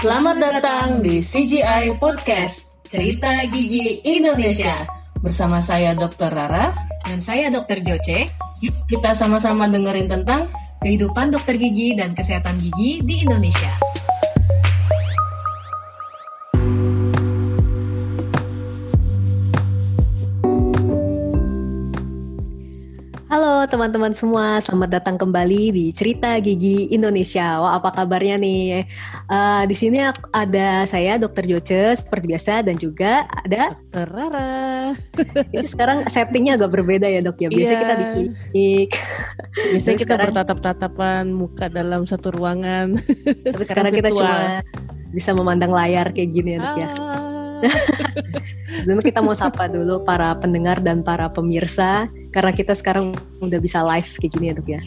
[0.00, 4.88] Selamat datang di CGI Podcast, Cerita Gigi Indonesia.
[5.20, 6.32] Bersama saya Dr.
[6.32, 6.72] Rara.
[7.04, 7.84] Dan saya Dr.
[7.84, 8.32] Joce.
[8.64, 10.48] Yuk kita sama-sama dengerin tentang
[10.80, 13.89] kehidupan dokter gigi dan kesehatan gigi di Indonesia.
[23.70, 27.62] Teman-teman semua, selamat datang kembali di Cerita Gigi Indonesia.
[27.62, 28.82] Wah, apa kabarnya nih?
[29.30, 30.02] Uh, di sini
[30.34, 31.46] ada saya Dr.
[31.46, 34.10] Joce seperti biasa dan juga ada Dr.
[34.10, 34.90] Rara.
[35.54, 37.46] Ini sekarang settingnya agak berbeda ya dok ya.
[37.46, 37.82] Biasanya yeah.
[37.86, 38.90] kita di klinik.
[39.70, 42.98] Biasanya kita sekarang, bertatap-tatapan muka dalam satu ruangan.
[42.98, 44.66] Tapi sekarang, sekarang kita cuma
[45.14, 46.88] bisa memandang layar kayak gini ya dok ya.
[46.98, 47.22] Ah.
[48.82, 53.10] Sebelumnya kita mau sapa dulu para pendengar dan para pemirsa karena kita sekarang
[53.42, 54.80] udah bisa live kayak gini ya dok ya.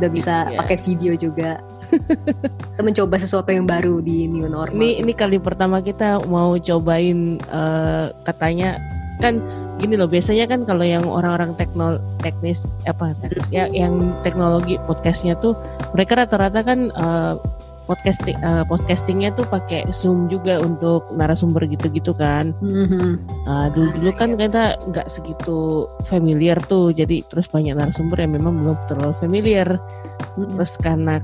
[0.00, 0.58] Udah bisa yeah.
[0.60, 1.60] pakai video juga.
[2.74, 4.74] kita mencoba sesuatu yang baru di new normal.
[4.74, 8.80] Ini ini kali pertama kita mau cobain uh, katanya
[9.16, 9.40] kan
[9.80, 15.36] gini loh biasanya kan kalau yang orang-orang teknol teknis apa teknis, ya yang teknologi podcastnya
[15.40, 15.56] tuh
[15.96, 17.40] mereka rata-rata kan uh,
[17.86, 23.22] podcasting uh, podcastingnya tuh pakai zoom juga untuk narasumber gitu-gitu kan mm-hmm.
[23.46, 28.54] uh, dulu dulu kan kita nggak segitu familiar tuh jadi terus banyak narasumber yang memang
[28.58, 30.58] belum terlalu familiar mm-hmm.
[30.58, 31.22] terus karena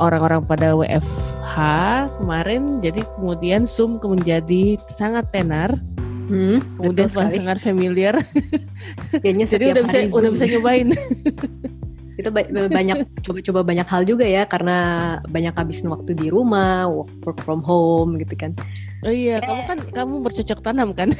[0.00, 1.56] orang-orang pada WFH
[2.18, 5.70] kemarin jadi kemudian zoom menjadi sangat tenar
[6.24, 8.16] Hmm, udah sangat familiar.
[9.12, 10.88] Kayaknya Jadi udah bisa udah bisa nyobain.
[12.14, 12.30] itu
[12.70, 14.76] banyak coba-coba banyak hal juga ya karena
[15.26, 16.86] banyak habisin waktu di rumah
[17.26, 18.54] work from home gitu kan.
[19.04, 19.44] Oh iya eh.
[19.44, 21.10] kamu kan kamu bercocok tanam kan?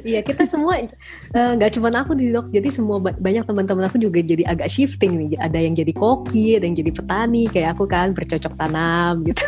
[0.00, 0.88] Iya kita semua eh,
[1.36, 5.20] nggak uh, cuma aku di dok jadi semua banyak teman-teman aku juga jadi agak shifting
[5.20, 5.36] nih.
[5.36, 9.44] Ada yang jadi koki ada yang jadi petani kayak aku kan bercocok tanam gitu.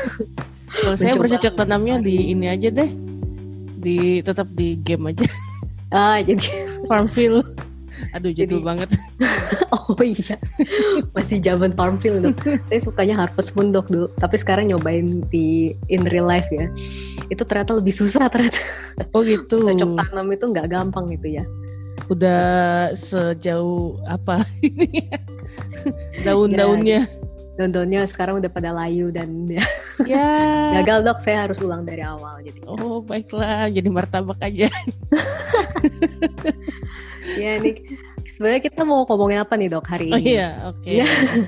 [0.68, 2.92] Kalau saya bercocok tanamnya di ini aja deh.
[3.80, 5.24] Di tetap di game aja.
[5.88, 6.42] Ah jadi
[6.84, 7.40] farmville
[8.14, 8.88] Aduh jadul Jadi, banget.
[9.74, 10.36] oh iya,
[11.12, 12.36] masih zaman Farmville dok.
[12.70, 16.70] Saya sukanya Harvest Moon dok dulu, tapi sekarang nyobain di in real life ya.
[17.30, 18.58] Itu ternyata lebih susah ternyata.
[19.14, 19.64] Oh gitu.
[19.64, 21.44] Cocok tanam itu nggak gampang gitu ya.
[22.10, 25.08] Udah sejauh apa ini?
[26.26, 27.06] Daun-daunnya.
[27.06, 27.24] Ya,
[27.54, 29.62] daun-daunnya sekarang udah pada layu dan ya,
[30.02, 30.26] ya.
[30.82, 34.66] gagal dok saya harus ulang dari awal jadi oh baiklah jadi martabak aja
[37.40, 37.74] ya nih
[38.28, 40.20] sebenarnya kita mau ngomongin apa nih dok hari oh ini?
[40.20, 40.82] Oh iya, oke.
[40.82, 40.96] Okay.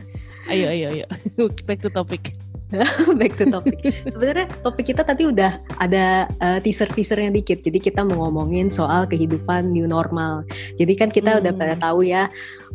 [0.52, 1.06] ayo ayo ayo.
[1.66, 2.36] Back to topic.
[3.18, 3.78] Back to topic.
[4.10, 7.62] Sebenarnya topik kita tadi udah ada uh, teaser-teasernya dikit.
[7.62, 10.42] Jadi kita mau ngomongin soal kehidupan new normal.
[10.74, 11.40] Jadi kan kita hmm.
[11.46, 12.26] udah pada tahu ya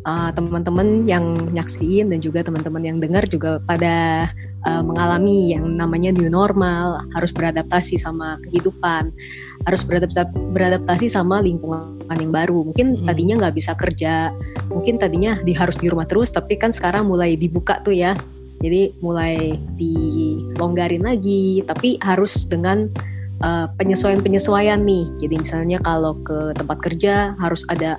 [0.08, 4.28] uh, teman-teman yang nyaksiin dan juga teman-teman yang dengar juga pada
[4.64, 9.12] uh, mengalami yang namanya new normal, harus beradaptasi sama kehidupan,
[9.68, 12.64] harus beradaptasi, beradaptasi sama lingkungan yang baru.
[12.64, 13.06] Mungkin hmm.
[13.08, 14.32] tadinya nggak bisa kerja,
[14.72, 18.16] mungkin tadinya di harus di rumah terus, tapi kan sekarang mulai dibuka tuh ya.
[18.62, 22.86] Jadi mulai dilonggarin lagi, tapi harus dengan
[23.76, 25.04] penyesuaian-penyesuaian uh, nih.
[25.18, 27.98] Jadi misalnya kalau ke tempat kerja harus ada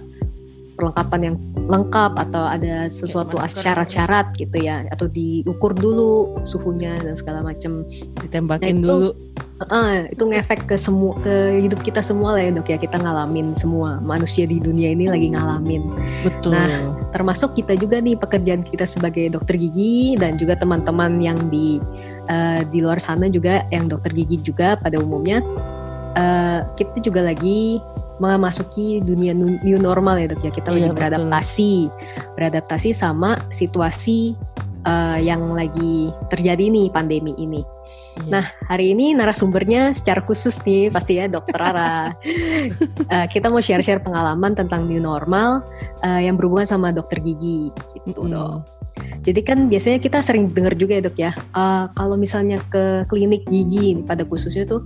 [0.84, 1.36] perlengkapan yang
[1.72, 7.88] lengkap atau ada sesuatu syarat-syarat gitu ya atau diukur dulu suhunya dan segala macam
[8.20, 9.10] ditembakin nah, itu, dulu.
[9.72, 12.76] Uh, itu ngefek ke semua ke hidup kita semua lah ya dok ya.
[12.76, 14.04] Kita ngalamin semua.
[14.04, 15.88] Manusia di dunia ini lagi ngalamin.
[16.28, 16.52] Betul.
[16.52, 21.80] Nah termasuk kita juga nih pekerjaan kita sebagai dokter gigi dan juga teman-teman yang di
[22.28, 25.40] uh, di luar sana juga yang dokter gigi juga pada umumnya.
[26.14, 27.80] Uh, kita juga lagi
[28.22, 32.34] memasuki dunia new normal ya dok ya kita iya, lagi beradaptasi betul.
[32.38, 34.38] beradaptasi sama situasi
[34.86, 37.66] uh, yang lagi terjadi nih pandemi ini.
[38.14, 38.30] Iya.
[38.30, 42.14] Nah hari ini narasumbernya secara khusus nih pasti ya dokter Ara.
[42.14, 45.66] uh, kita mau share-share pengalaman tentang new normal
[46.06, 47.74] uh, yang berhubungan sama dokter gigi
[48.06, 48.32] gitu mm.
[48.32, 48.58] dok.
[49.26, 53.42] Jadi kan biasanya kita sering dengar juga ya dok ya, uh, kalau misalnya ke klinik
[53.50, 54.86] gigi pada khususnya tuh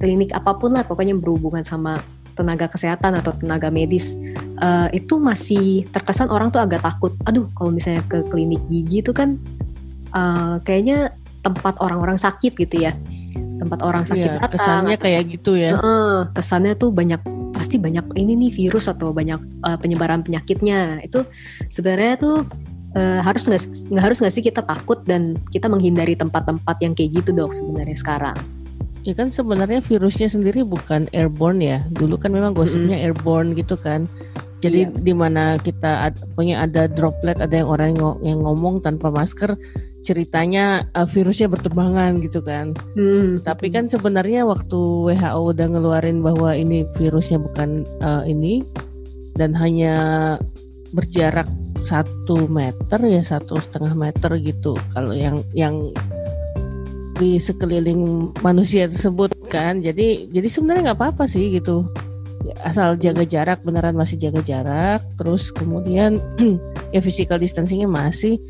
[0.00, 2.00] klinik apa pun lah pokoknya berhubungan sama
[2.34, 4.16] tenaga kesehatan atau tenaga medis
[4.60, 7.12] uh, itu masih terkesan orang tuh agak takut.
[7.28, 9.36] Aduh, kalau misalnya ke klinik gigi itu kan
[10.16, 11.12] uh, kayaknya
[11.42, 12.94] tempat orang-orang sakit gitu ya,
[13.58, 14.52] tempat orang sakit ya, datang.
[14.54, 15.70] Kesannya atau, kayak gitu ya.
[15.76, 17.18] Uh, kesannya tuh banyak
[17.52, 21.02] pasti banyak ini nih virus atau banyak uh, penyebaran penyakitnya.
[21.04, 21.26] Itu
[21.68, 22.36] sebenarnya tuh
[22.92, 27.32] Uh, harus nggak harus nggak sih kita takut dan kita menghindari tempat-tempat yang kayak gitu
[27.32, 28.36] dok sebenarnya sekarang.
[29.02, 31.78] Ya kan sebenarnya virusnya sendiri bukan airborne ya.
[31.90, 33.06] Dulu kan memang gosipnya mm -hmm.
[33.10, 34.06] airborne gitu kan.
[34.62, 34.94] Jadi iya.
[34.94, 39.58] di mana kita ad, punya ada droplet, ada yang orang yang ngomong tanpa masker,
[40.06, 42.70] ceritanya uh, virusnya berterbangan gitu kan.
[42.94, 44.78] Hmm, Tapi kan sebenarnya waktu
[45.18, 48.62] WHO udah ngeluarin bahwa ini virusnya bukan uh, ini
[49.34, 49.94] dan hanya
[50.94, 51.50] berjarak
[51.82, 55.90] satu meter ya satu setengah meter gitu kalau yang yang
[57.22, 59.78] di sekeliling manusia tersebut kan.
[59.78, 61.86] Jadi jadi sebenarnya nggak apa-apa sih gitu.
[62.66, 66.18] Asal jaga jarak beneran masih jaga jarak terus kemudian
[66.94, 68.42] ya physical distancingnya masih.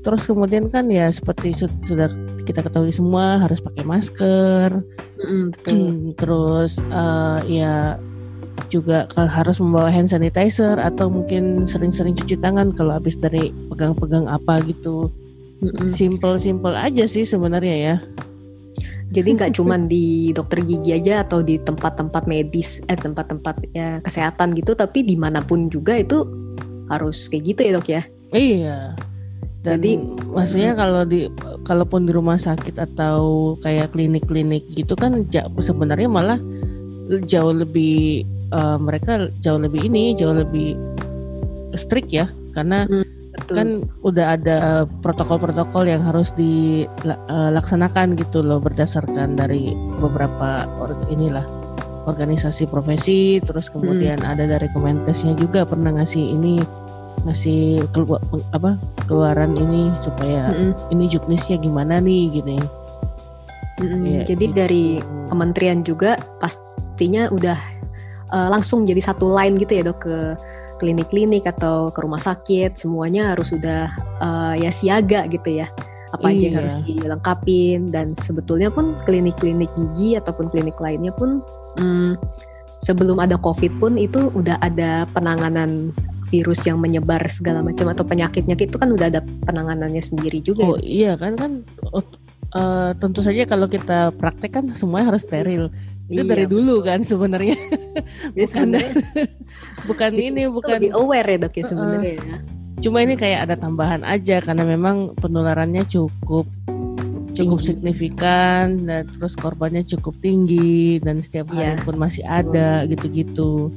[0.00, 1.52] Terus kemudian kan ya seperti
[1.84, 2.08] sudah
[2.48, 4.80] kita ketahui semua harus pakai masker.
[5.20, 8.00] Mm, terus uh, ya
[8.72, 14.62] juga harus membawa hand sanitizer atau mungkin sering-sering cuci tangan kalau habis dari pegang-pegang apa
[14.64, 15.10] gitu
[15.88, 17.96] simple-simple aja sih sebenarnya ya.
[19.14, 24.58] Jadi nggak cuma di dokter gigi aja atau di tempat-tempat medis eh tempat-tempat ya kesehatan
[24.58, 26.26] gitu tapi di mana pun juga itu
[26.90, 28.02] harus kayak gitu ya dok ya?
[28.34, 28.78] Iya.
[29.64, 29.92] Dan Jadi
[30.28, 31.30] maksudnya kalau di
[31.64, 35.24] kalaupun di rumah sakit atau kayak klinik-klinik gitu kan
[35.56, 36.36] sebenarnya malah
[37.24, 40.76] jauh lebih uh, mereka jauh lebih ini jauh lebih
[41.78, 42.28] strict ya.
[42.52, 44.56] Karena hmm, kan udah ada
[45.02, 51.44] protokol-protokol yang harus dilaksanakan gitu loh berdasarkan dari beberapa or inilah
[52.04, 54.32] organisasi profesi terus kemudian hmm.
[54.36, 56.60] ada dari Kemenkesnya juga pernah ngasih ini
[57.24, 58.20] ngasih keluar
[58.52, 58.76] apa
[59.08, 60.92] keluaran ini supaya mm -hmm.
[60.92, 62.58] ini juknisnya gimana nih gini.
[63.80, 64.02] Mm -hmm.
[64.04, 64.56] ya, jadi gitu.
[64.56, 64.84] dari
[65.32, 67.56] kementerian juga pastinya udah
[68.28, 70.16] uh, langsung jadi satu line gitu ya dok ke
[70.84, 73.88] klinik-klinik atau ke rumah sakit semuanya harus sudah
[74.20, 75.72] uh, ya siaga gitu ya
[76.12, 76.60] apa aja yang iya.
[76.60, 81.40] harus dilengkapin dan sebetulnya pun klinik-klinik gigi ataupun klinik lainnya pun
[81.80, 82.20] hmm,
[82.84, 85.90] sebelum ada covid pun itu udah ada penanganan
[86.28, 90.64] virus yang menyebar segala macam atau penyakitnya itu kan udah ada penanganannya sendiri juga.
[90.64, 90.84] Oh ya?
[90.84, 91.52] iya kan kan
[92.54, 95.68] uh, tentu saja kalau kita praktek kan semuanya harus steril.
[96.04, 97.56] Itu iya, dari dulu kan sebenarnya.
[98.36, 98.68] bukan
[99.88, 102.40] bukan ini bukan lebih aware ya dok ya sebenarnya uh,
[102.82, 106.44] Cuma ini kayak ada tambahan aja karena memang penularannya cukup
[107.34, 107.68] cukup tinggi.
[107.72, 111.82] signifikan dan terus korbannya cukup tinggi dan setiap hari yeah.
[111.82, 113.72] pun masih ada gitu-gitu.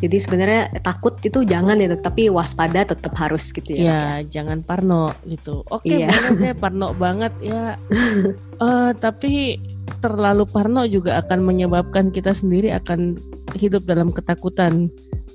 [0.00, 3.82] Jadi sebenarnya takut itu jangan ya, tapi waspada tetap harus gitu ya.
[3.84, 5.62] Ya, jangan parno gitu.
[5.70, 6.10] Oke, okay, iya.
[6.10, 7.78] banget parno banget ya.
[8.58, 9.60] uh, tapi
[10.00, 13.16] terlalu parno juga akan menyebabkan kita sendiri akan
[13.56, 14.88] hidup dalam ketakutan.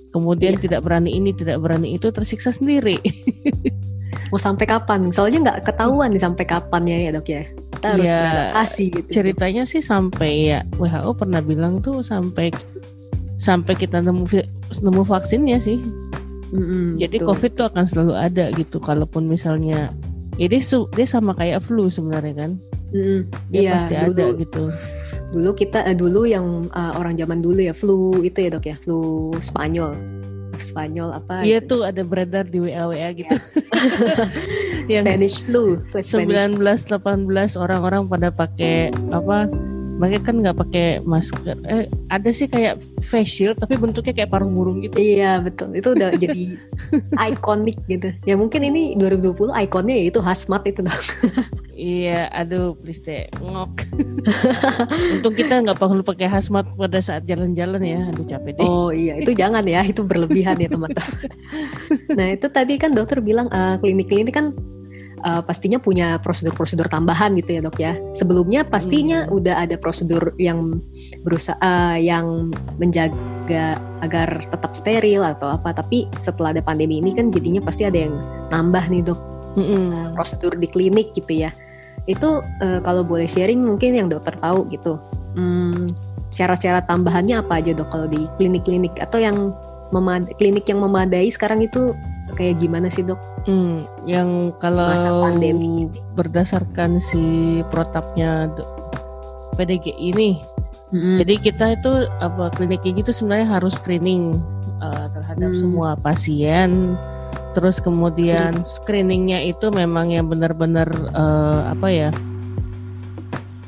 [0.09, 0.61] Kemudian iya.
[0.61, 2.97] tidak berani ini, tidak berani itu, tersiksa sendiri.
[4.33, 5.09] Mau sampai kapan?
[5.13, 7.43] Soalnya nggak ketahuan nih sampai kapan ya ya dok ya.
[7.77, 9.09] Kita harus ya, beradaptasi gitu.
[9.09, 12.53] Ceritanya sih sampai ya WHO pernah bilang tuh sampai
[13.41, 14.25] sampai kita nemu
[14.81, 15.81] nemu vaksinnya sih.
[16.49, 17.27] Mm-hmm, Jadi betul.
[17.29, 18.77] COVID tuh akan selalu ada gitu.
[18.81, 19.93] Kalaupun misalnya,
[20.41, 22.51] ya dia, dia sama kayak flu sebenarnya kan.
[22.89, 23.19] Mm,
[23.53, 24.63] dia iya, pasti dulu, ada gitu.
[25.29, 28.75] Dulu kita eh, dulu yang uh, orang zaman dulu ya flu itu ya dok ya
[28.81, 29.93] flu Spanyol.
[30.59, 31.45] Spanyol apa?
[31.47, 33.31] Iya tuh ada beredar di WA WA gitu.
[34.91, 35.79] yang Spanish flu.
[35.87, 39.47] Spanish 19 18 orang-orang pada pakai apa?
[39.99, 41.59] Mereka kan nggak pakai masker.
[41.67, 44.95] Eh ada sih kayak face shield tapi bentuknya kayak paruh burung gitu.
[44.95, 45.75] Iya betul.
[45.75, 46.55] Itu udah jadi
[47.19, 48.15] ikonik gitu.
[48.23, 51.03] Ya mungkin ini 2020 ikonnya ya itu hazmat itu dong.
[51.75, 53.71] Iya aduh please deh ngok.
[55.19, 57.99] Untung kita nggak perlu pakai hazmat pada saat jalan-jalan ya.
[58.07, 58.63] Aduh capek deh.
[58.63, 59.19] Oh iya.
[59.19, 61.19] Itu jangan ya itu berlebihan ya teman-teman.
[62.09, 64.53] Nah itu tadi kan dokter bilang uh, klinik-klinik kan
[65.23, 67.93] uh, pastinya punya prosedur-prosedur tambahan gitu ya dok ya.
[68.15, 69.35] Sebelumnya pastinya hmm.
[69.35, 70.79] udah ada prosedur yang
[71.23, 75.75] berusaha uh, yang menjaga agar tetap steril atau apa.
[75.75, 78.15] Tapi setelah ada pandemi ini kan jadinya pasti ada yang
[78.49, 79.19] nambah nih dok
[79.59, 80.15] hmm.
[80.15, 81.51] prosedur di klinik gitu ya.
[82.07, 84.97] Itu uh, kalau boleh sharing mungkin yang dokter tahu gitu.
[85.37, 85.85] Hmm,
[86.33, 89.53] cara-cara tambahannya apa aja dok kalau di klinik-klinik atau yang
[89.89, 91.93] memad klinik yang memadai sekarang itu
[92.39, 93.19] kayak gimana sih dok?
[93.43, 94.87] Hmm, yang kalau
[95.27, 98.47] pandemi berdasarkan si protapnya
[99.59, 100.39] PDG ini,
[100.95, 101.19] mm-hmm.
[101.19, 101.91] jadi kita itu
[102.23, 104.39] apa klinik gitu sebenarnya harus screening
[104.79, 105.59] uh, terhadap mm.
[105.59, 106.95] semua pasien.
[107.51, 112.09] Terus kemudian screeningnya itu memang yang benar-benar uh, apa ya?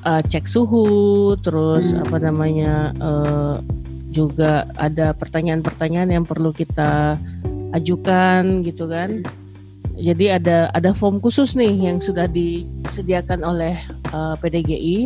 [0.01, 2.08] Uh, cek suhu, terus mm.
[2.08, 2.96] apa namanya?
[3.04, 3.60] Uh,
[4.12, 7.16] juga ada pertanyaan-pertanyaan yang perlu kita
[7.75, 9.24] ajukan gitu kan.
[9.96, 13.75] Jadi ada ada form khusus nih yang sudah disediakan oleh
[14.16, 14.98] uh, eh, PDGI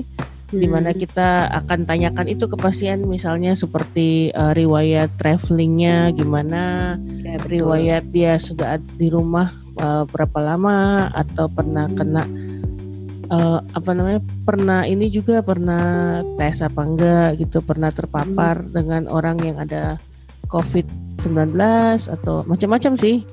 [0.45, 6.95] di mana kita akan tanyakan itu ke pasien misalnya seperti uh, riwayat travelingnya gimana
[7.25, 7.51] Ya, betul.
[7.60, 9.50] riwayat dia sudah di rumah
[9.81, 12.24] uh, berapa lama atau pernah kena
[13.34, 19.38] uh, apa namanya pernah ini juga pernah tes apa enggak gitu pernah terpapar dengan orang
[19.41, 19.98] yang ada
[20.55, 21.51] COVID-19
[22.09, 23.27] atau macam-macam sih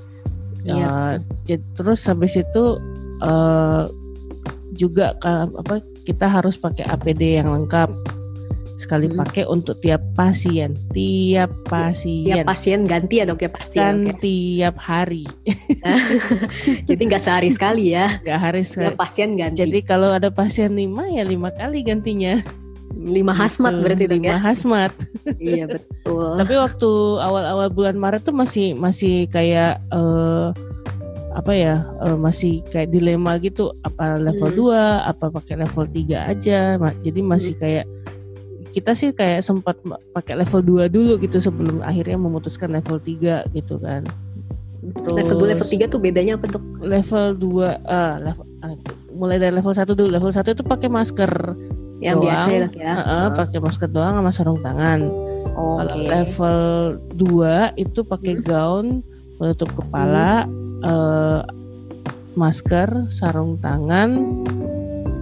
[0.63, 1.13] Iya, Uh,
[1.43, 2.65] jad- terus habis itu
[3.19, 3.83] uh,
[4.73, 7.91] juga apa kita harus pakai APD yang lengkap
[8.75, 9.19] sekali Hmm.
[9.21, 13.97] pakai untuk tiap pasien tiap pasien Tiap pasien ganti ya dok ya pasti ya, kan
[14.01, 14.15] ya.
[14.17, 15.23] tiap hari
[16.89, 18.19] Jadi nggak sehari sekali ya.
[18.19, 19.59] nggak harus Tiap pasien ganti.
[19.61, 22.39] jadi kalau ada pasien lima ya lima kali gantinya
[22.95, 24.39] lima hasmat Gitu, berarti lima ya.
[24.39, 24.93] hasmat
[25.39, 26.37] iya betul.
[26.37, 30.49] tapi waktu awal-awal bulan Maret tuh masih masih kayak eh,
[31.33, 34.69] apa ya eh, masih kayak dilema gitu apa level Hmm.
[34.69, 36.61] 2 apa pakai level 3 aja
[37.01, 37.87] jadi masih kayak
[38.73, 39.77] kita sih kayak sempat
[40.13, 44.05] pakai level 2 dulu gitu sebelum akhirnya memutuskan level 3 gitu kan
[45.09, 46.65] level 2 level 3 tuh bedanya apa dok?
[46.81, 48.75] level 2 ah level ah,
[49.13, 51.33] mulai dari level 1 dulu level 1 itu pakai masker
[52.03, 52.27] Yang Doang.
[52.27, 52.93] biasa ya ya.
[52.99, 55.01] Heeh, pakai masker doang sama sarung tangan
[55.53, 55.77] Oke.
[55.77, 56.61] Kalau level
[57.13, 58.43] 2 itu pakai Hmm.
[58.43, 58.87] gaun,
[59.37, 60.49] penutup kepala,
[60.81, 61.41] eh,
[62.33, 64.11] masker, sarung tangan,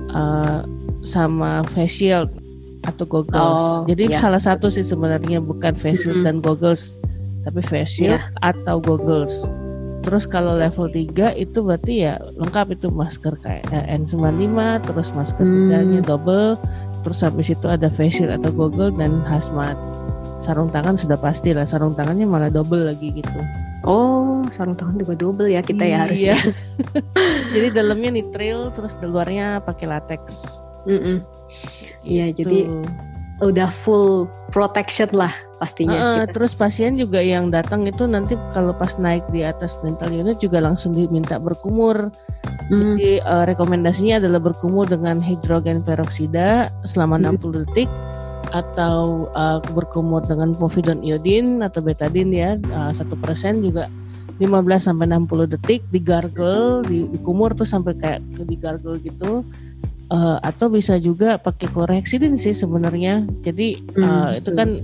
[0.08, 0.60] eh,
[1.02, 2.30] sama face shield
[2.80, 3.58] atau goggles.
[3.58, 4.22] Oh, Jadi ya.
[4.22, 6.26] salah satu sih sebenarnya bukan face shield Mm-mm.
[6.30, 6.94] dan goggles,
[7.42, 8.54] tapi face shield Iya.
[8.54, 9.34] atau goggles.
[10.00, 14.56] Terus kalau level 3 itu berarti ya lengkap itu masker kayak eh, N95,
[14.88, 15.68] terus masker Hmm.
[15.68, 16.56] tiganya double,
[17.04, 19.76] terus habis itu ada face shield atau goggle dan hazmat.
[20.40, 23.40] Sarung tangan sudah pasti lah, sarung tangannya malah double lagi gitu.
[23.84, 26.32] Oh, sarung tangan juga double ya kita ya harusnya.
[26.32, 26.48] Iya.
[27.56, 30.56] jadi dalamnya nitril, terus di luarnya pakai latex.
[32.00, 32.48] Iya, Gitu.
[32.48, 32.58] jadi
[33.40, 35.92] udah full protection lah pastinya.
[35.92, 36.32] Heeh, kita.
[36.32, 40.64] terus pasien juga yang datang itu nanti kalau pas naik di atas dental unit juga
[40.64, 42.08] langsung diminta berkumur.
[42.72, 42.96] Mm.
[42.96, 47.36] Jadi eh, rekomendasinya adalah berkumur dengan hidrogen peroksida selama Hmm.
[47.36, 47.90] 60 detik
[48.56, 53.92] atau eh, berkumur dengan povidone iodin atau betadine ya eh, satu persen juga
[54.40, 59.44] 15 sampai 60 detik digargle, di, dikumur tuh sampai kayak digargle gitu.
[60.10, 63.28] Eh, atau bisa juga pakai chlorhexidine sih sebenarnya.
[63.44, 64.80] Jadi Hmm, itu kan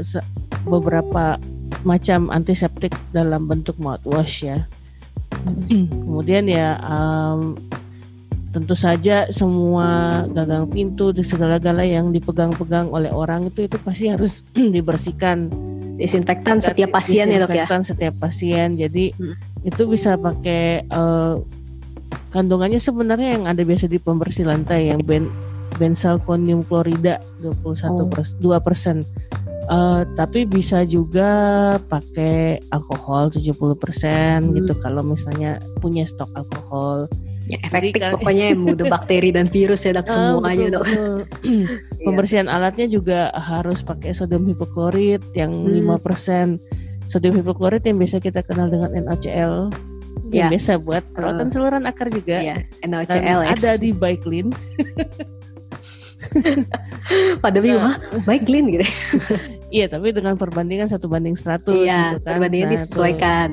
[0.00, 0.24] se-
[0.64, 1.36] beberapa
[1.82, 4.66] macam antiseptik dalam bentuk mouthwash ya.
[5.68, 7.54] Kemudian ya em,
[8.48, 9.86] tentu saja semua
[10.28, 14.42] gagang pintu di segala-gala yang dipegang-pegang oleh orang itu itu pasti harus
[14.74, 15.52] dibersihkan.
[15.98, 17.66] Disinfektan setiap pasien ya dok ya.
[17.66, 18.74] Disinfektan setiap pasien.
[18.74, 19.34] Jadi Hmm.
[19.62, 21.34] itu bisa pakai eh,
[22.30, 25.28] kandungannya sebenarnya yang ada biasa di pembersih lantai yang ben
[25.76, 27.54] benzalkonium klorida 21
[27.94, 28.08] Oh.
[28.08, 29.06] pers 2 persen.
[29.68, 31.28] Eh, tapi bisa juga
[31.84, 34.80] pakai alkohol 70% gitu Hmm.
[34.80, 37.04] kalau misalnya punya stok alkohol.
[37.44, 40.84] Ya, efektif Jadi pokoknya yang mudah bakteri dan virus ya dok Ah, semuanya betul, dok.
[40.84, 41.16] betul.
[42.08, 46.00] Pembersihan alatnya juga harus pakai sodium hipoklorit yang Hmm.
[46.00, 46.56] 5%.
[47.06, 49.68] Sodium hipoklorit yang biasa kita kenal dengan NaCl
[50.28, 50.48] yang Ya.
[50.48, 52.40] biasa buat perawatan saluran akar juga.
[52.40, 53.52] Iya, Dan NaCl ya.
[53.52, 54.48] ada di Baiklin.
[57.38, 58.84] Pada bingung, ah, baik clean gitu.
[59.68, 62.40] Iya, tapi dengan perbandingan satu banding 100 Iya, gitu kan.
[62.40, 63.48] perbandingan Nah, disesuaikan.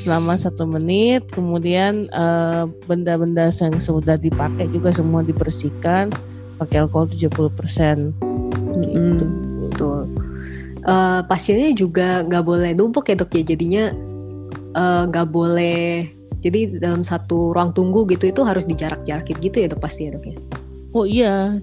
[0.00, 6.08] selama satu menit, kemudian eh, benda-benda yang sudah dipakai juga semua dibersihkan
[6.56, 8.16] pakai alkohol 70%.
[8.80, 8.96] Gitu.
[8.96, 10.00] Mm, Betul.
[10.80, 13.44] Eh, pasiennya juga nggak boleh numpuk ya dok ya.
[13.44, 13.92] Jadinya
[14.72, 16.08] eh, nggak boleh.
[16.38, 20.24] Jadi dalam satu ruang tunggu gitu itu harus dijarak-jarakin gitu ya dok pasti ya dok
[20.24, 20.36] ya.
[20.96, 21.60] Oh iya,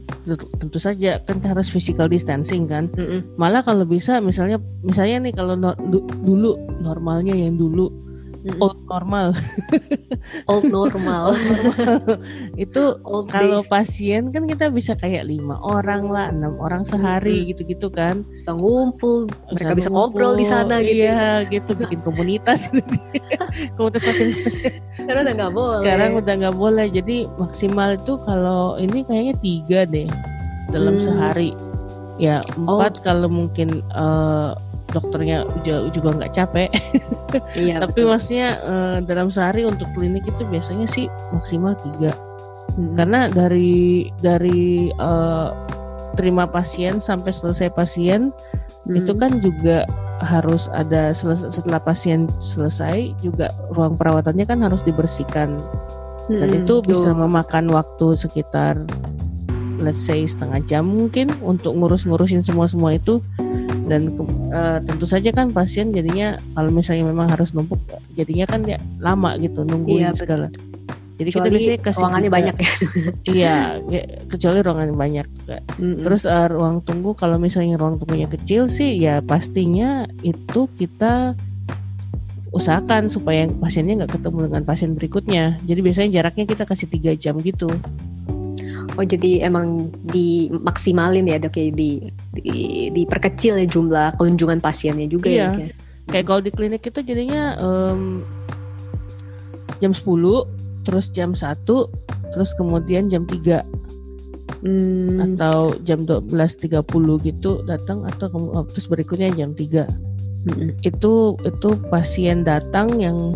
[0.62, 2.86] tentu, saja kan harus physical distancing kan.
[2.94, 3.26] Mm-mm.
[3.42, 7.90] Malah kalau bisa misalnya misalnya nih kalau no- du- dulu normalnya yang dulu
[8.64, 9.34] Old normal.
[10.46, 11.34] Old normal.
[12.64, 13.70] itu Old kalau days.
[13.70, 18.22] pasien kan kita bisa kayak lima orang lah enam orang sehari gitu-gitu kan.
[18.38, 21.02] Bisa ngumpul, mereka bisa ngobrol di sana gitu.
[21.02, 21.74] iya gitu.
[21.74, 22.70] Bikin komunitas.
[23.76, 24.78] Komunitas pasien-pasien.
[25.00, 25.76] Karena udah nggak boleh.
[25.82, 26.86] sekarang udah nggak boleh.
[26.88, 30.10] Jadi maksimal itu kalau ini kayaknya tiga deh
[30.70, 31.04] dalam Hmm.
[31.04, 31.52] sehari.
[32.16, 34.52] Ya empat kalau mungkin eh,
[34.96, 35.44] dokternya
[35.92, 36.70] juga nggak capek
[37.60, 37.84] Iya.
[37.84, 38.12] tapi betul.
[38.16, 42.16] maksudnya eh, dalam sehari untuk klinik itu biasanya sih maksimal tiga
[42.76, 42.96] Mm-mm.
[42.96, 45.48] karena dari dari eh,
[46.16, 48.32] terima pasien sampai selesai pasien
[48.86, 49.02] Mm.
[49.02, 49.82] itu kan juga
[50.22, 55.58] harus ada selesai, setelah pasien selesai juga ruang perawatannya kan harus dibersihkan
[56.30, 58.78] dan Mm-mm, itu bisa memakan waktu sekitar
[59.80, 63.20] let's say setengah jam mungkin untuk ngurus-ngurusin semua-semua itu
[63.86, 64.18] dan
[64.52, 67.78] uh, tentu saja kan pasien jadinya kalau misalnya memang harus numpuk
[68.18, 70.50] jadinya kan ya lama gitu nungguin iya, segala.
[71.16, 72.72] Jadi kecuali kita biasanya kasih ruangannya juga, banyak ya.
[73.40, 73.56] iya,
[73.88, 75.28] ya, kecuali ruangannya banyak.
[75.48, 76.04] Mm-hmm.
[76.04, 81.40] Terus uh, ruang tunggu kalau misalnya ruang tunggunya kecil sih ya pastinya itu kita
[82.52, 85.60] usahakan supaya pasiennya nggak ketemu dengan pasien berikutnya.
[85.64, 87.72] Jadi biasanya jaraknya kita kasih tiga jam gitu.
[88.96, 95.28] Oh jadi emang dimaksimalin ya dok ya di, di diperkecil ya jumlah kunjungan pasiennya juga
[95.28, 95.52] iya.
[95.52, 95.70] ya.
[96.06, 98.24] Kayak kalau di klinik itu jadinya um,
[99.84, 100.06] jam 10
[100.86, 101.66] terus jam 1
[102.32, 103.64] terus kemudian jam 3
[104.64, 105.36] hmm.
[105.36, 106.82] atau jam 12.30
[107.26, 109.86] gitu datang atau oh, terus berikutnya jam 3
[110.46, 110.70] hmm.
[110.86, 113.36] itu itu pasien datang yang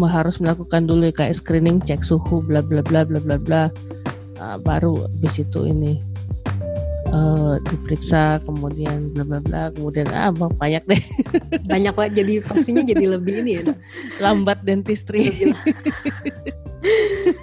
[0.00, 3.62] harus melakukan dulu kayak screening cek suhu bla bla bla bla bla bla
[4.42, 6.02] uh, baru habis itu ini
[7.14, 11.02] uh, diperiksa kemudian bla bla bla kemudian ah banyak deh.
[11.70, 13.62] Banyak pak jadi pastinya jadi lebih ini ya.
[14.18, 15.54] Lambat dentistry.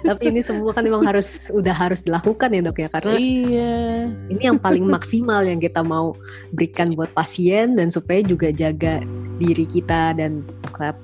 [0.04, 4.04] Tapi ini semua kan memang harus udah harus dilakukan ya dok ya karena iya.
[4.28, 6.12] ini yang paling maksimal yang kita mau
[6.52, 9.00] berikan buat pasien dan supaya juga jaga
[9.40, 10.44] diri kita dan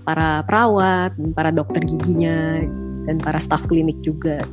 [0.04, 2.60] para perawat dan para dokter giginya
[3.08, 4.44] dan para staf klinik juga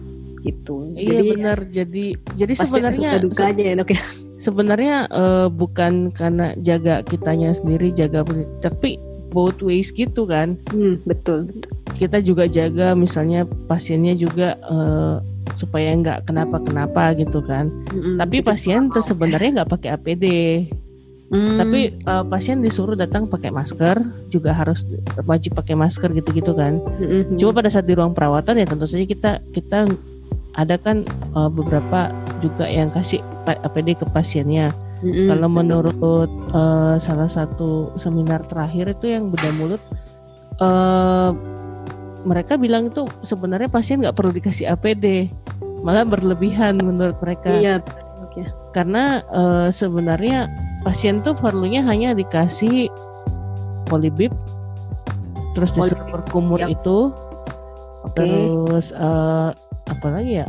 [0.44, 0.92] gitu.
[0.94, 1.60] Iya jadi, benar.
[1.72, 4.02] Jadi jadi sebenarnya duka aja ya dok ya.
[4.38, 8.28] Sebenarnya uh, bukan karena jaga kitanya sendiri jaga
[8.60, 9.00] tapi
[9.32, 10.60] both ways gitu kan.
[10.70, 11.72] Hmm, betul betul.
[11.98, 15.24] Kita juga jaga misalnya pasiennya juga uh,
[15.56, 17.72] supaya nggak kenapa-kenapa gitu kan.
[17.90, 20.26] Hmm, tapi pasien tuh sebenarnya nggak pakai APD.
[21.34, 21.58] Hmm.
[21.58, 23.98] Tapi uh, pasien disuruh datang pakai masker,
[24.30, 24.86] juga harus
[25.26, 26.78] wajib pakai masker gitu-gitu kan.
[27.02, 27.34] Hmm.
[27.34, 29.90] Cuma pada saat di ruang perawatan ya tentu saja kita kita
[30.54, 34.70] ada kan uh, beberapa juga yang kasih APD ke pasiennya.
[35.04, 35.28] Mm-hmm.
[35.28, 39.82] Kalau menurut uh, salah satu seminar terakhir itu yang bedah mulut,
[40.64, 41.36] uh,
[42.24, 45.28] mereka bilang itu sebenarnya pasien nggak perlu dikasih APD,
[45.84, 47.52] malah berlebihan menurut mereka.
[47.52, 47.84] Iya.
[48.32, 48.48] Okay.
[48.72, 50.48] Karena uh, sebenarnya
[50.88, 52.88] pasien tuh perlunya hanya dikasih
[53.92, 54.32] polybib,
[55.52, 56.80] terus disuruh berkumur yep.
[56.80, 57.12] itu,
[58.08, 58.24] okay.
[58.24, 59.52] terus uh,
[60.04, 60.48] apalagi ya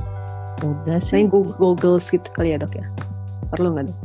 [0.66, 2.86] udah sih Google goggles gitu kali ya dok ya
[3.54, 3.98] perlu nggak dok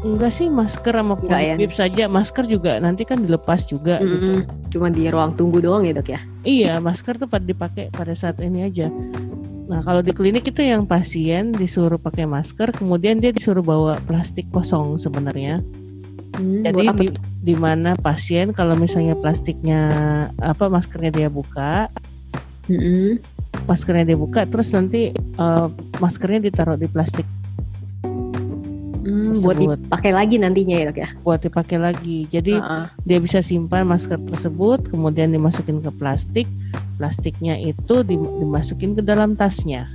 [0.00, 1.76] Enggak sih masker sama polip ya?
[1.76, 4.12] saja masker juga nanti kan dilepas juga mm -hmm.
[4.16, 4.28] gitu.
[4.72, 6.20] Cuma di ruang tunggu doang ya dok ya?
[6.40, 8.88] Iya masker tuh pada dipakai pada saat ini aja.
[9.68, 14.48] Nah kalau di klinik itu yang pasien disuruh pakai masker, kemudian dia disuruh bawa plastik
[14.48, 15.60] kosong sebenarnya.
[16.40, 17.06] Hmm, Jadi di,
[17.52, 19.82] di mana pasien kalau misalnya plastiknya
[20.40, 21.92] apa maskernya dia buka,
[22.72, 25.68] mm -hmm maskernya dibuka terus nanti uh,
[25.98, 27.26] maskernya ditaruh di plastik
[29.00, 31.08] Hmm, buat dipakai lagi nantinya ya dok ya?
[31.24, 32.28] Buat dipakai lagi.
[32.28, 32.86] Jadi uh -uh.
[33.02, 36.46] dia bisa simpan masker tersebut, kemudian dimasukin ke plastik.
[37.00, 39.88] Plastiknya itu dimasukin ke dalam tasnya.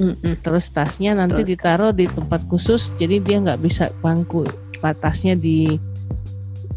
[0.00, 0.34] Mm -mm.
[0.40, 1.50] Terus tasnya nanti Terus.
[1.54, 4.48] ditaruh di tempat khusus, jadi dia nggak bisa pangku
[4.80, 5.78] tasnya di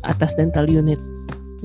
[0.05, 1.01] atas dental unit.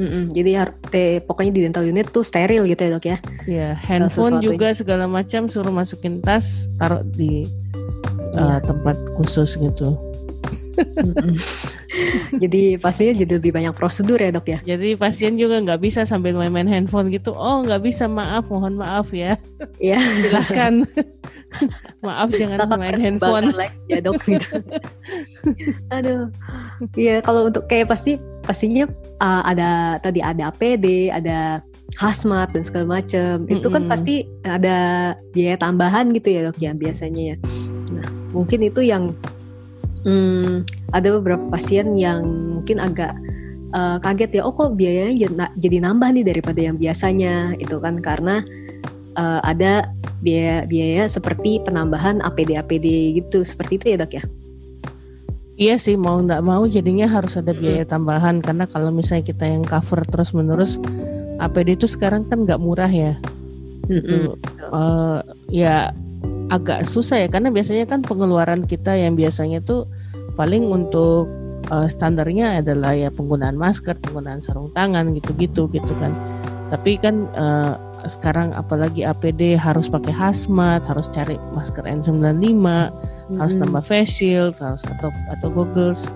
[0.00, 3.18] Mm-mm, jadi te, pokoknya di dental unit tuh steril gitu ya dok ya?
[3.44, 7.44] Iya, handphone juga segala macam suruh masukin tas, taruh di
[8.40, 10.00] uh, tempat khusus gitu.
[12.42, 14.58] jadi pastinya jadi lebih banyak prosedur ya dok ya?
[14.64, 17.34] Jadi pasien juga nggak bisa sambil main-main handphone gitu.
[17.36, 19.36] Oh nggak bisa maaf, mohon maaf ya.
[19.82, 20.00] Iya.
[20.24, 20.88] Silahkan.
[22.06, 23.52] maaf jangan main handphone.
[23.52, 24.22] Lagi ya dok.
[24.22, 24.56] Gitu.
[25.92, 26.32] Aduh.
[26.96, 28.88] Iya kalau untuk kayak pasti pastinya
[29.20, 31.60] uh, ada tadi ada APD, ada
[31.98, 33.44] hazmat dan segala macam.
[33.44, 33.56] Mm-hmm.
[33.60, 34.14] Itu kan pasti
[34.46, 34.78] ada
[35.34, 37.36] biaya tambahan gitu ya dok ya biasanya ya.
[37.96, 39.14] Nah mungkin itu yang
[40.06, 42.22] hmm, ada beberapa pasien yang
[42.60, 43.12] mungkin agak
[43.74, 44.42] uh, kaget ya.
[44.46, 47.58] Oh kok biayanya jadi nambah nih daripada yang biasanya.
[47.58, 48.44] Itu kan karena
[49.18, 54.24] uh, ada biaya biaya seperti penambahan APD APD gitu seperti itu ya dok ya.
[55.60, 59.60] Iya sih mau nggak mau jadinya harus ada biaya tambahan karena kalau misalnya kita yang
[59.60, 60.80] cover terus menerus
[61.36, 63.20] APD itu sekarang kan nggak murah ya.
[63.84, 64.40] Gitu.
[64.72, 65.20] Uh,
[65.52, 65.92] ya
[66.48, 69.84] agak susah ya karena biasanya kan pengeluaran kita yang biasanya tuh
[70.32, 71.28] paling untuk
[71.68, 76.16] uh, standarnya adalah ya penggunaan masker, penggunaan sarung tangan gitu-gitu gitu kan.
[76.72, 77.76] Tapi kan uh,
[78.08, 82.48] sekarang apalagi APD harus pakai hazmat, harus cari masker N95
[83.30, 83.38] hmm.
[83.38, 86.10] harus tambah face shield harus atau atau goggles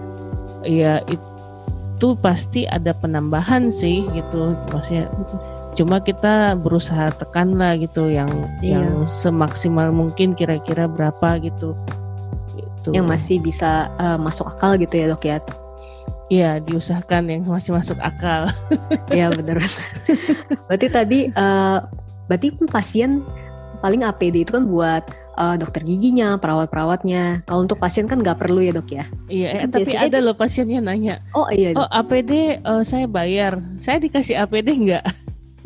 [0.67, 5.07] ya itu pasti ada penambahan sih gitu maksudnya
[5.75, 8.31] cuma kita berusaha tekan lah gitu yang
[8.63, 8.83] Iya.
[8.83, 11.75] yang semaksimal mungkin kira-kira berapa gitu
[12.55, 15.39] gitu yang masih bisa eh, masuk akal gitu ya dok ya
[16.33, 18.49] Iya diusahakan yang masih masuk akal
[19.15, 19.61] Iya benar.
[20.67, 21.79] berarti tadi eh,
[22.27, 23.11] berarti kan pasien
[23.85, 27.43] paling APD itu kan buat eh, dokter giginya, perawat-perawatnya.
[27.45, 29.05] Kalau untuk pasien kan nggak perlu ya dok ya.
[29.27, 31.75] iya eh, tapi ada loh pasiennya nanya Oh iya.
[31.75, 31.91] oh Dok.
[31.91, 35.05] APD eh, saya bayar saya dikasih APD nggak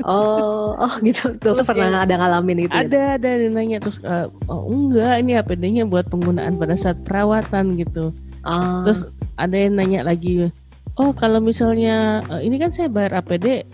[0.07, 1.35] Oh oh gitu.
[1.35, 2.75] Dokter Terus pernah ada ngalamin gitu.
[2.75, 6.99] ya, ada ada yang nanya terus eh, oh enggak ini APD-nya buat penggunaan pada saat
[7.03, 8.15] perawatan gitu
[8.47, 10.49] Ah, terus ada yang nanya lagi
[10.95, 13.67] oh kalau misalnya eh, ini kan saya bayar APD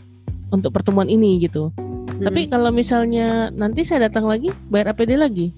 [0.49, 5.53] untuk pertemuan ini gitu mm, tapi kalau misalnya nanti saya datang lagi bayar APD lagi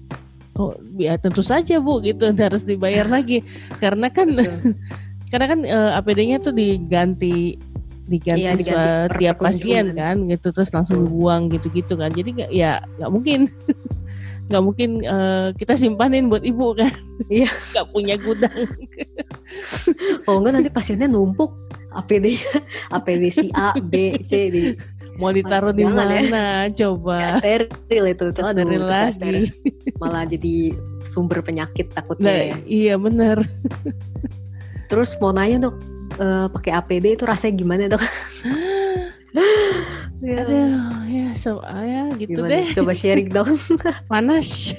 [0.57, 2.27] oh ya tentu saja bu gitu.
[2.33, 3.45] Harus dibayar lagi.
[3.77, 4.27] Karena kan
[5.31, 7.55] karena kan eh, APD-nya tuh diganti
[8.07, 10.49] diganti, Iya, diganti tiap pasien kan gitu.
[10.51, 12.09] Terus langsung dibuang gitu-gitu kan.
[12.11, 13.41] Jadi nggak ya nggak mungkin.
[14.47, 16.87] Nggak mungkin eh, kita simpanin buat ibu kan.
[17.27, 17.51] Iya.
[17.75, 18.63] nggak punya gudang.
[20.23, 21.51] Oh enggak nanti pasiennya numpuk.
[21.91, 22.39] APD
[22.93, 24.63] APD si A B C di
[25.17, 25.91] mau ditaruh di ya.
[25.91, 29.45] mana coba nggak steril itu tuh aduh, steril itu lagi steril.
[29.97, 30.55] malah jadi
[31.01, 32.55] sumber penyakit nah takutnya ya.
[32.65, 33.41] iya benar
[34.87, 35.75] Terus mau nanya dok,
[36.15, 38.03] eh, pakai APD itu rasanya gimana dok?
[40.17, 42.49] Ya, aduh ya so ah, ya gitu gimana?
[42.49, 43.53] deh Coba sharing dong.
[44.11, 44.73] panas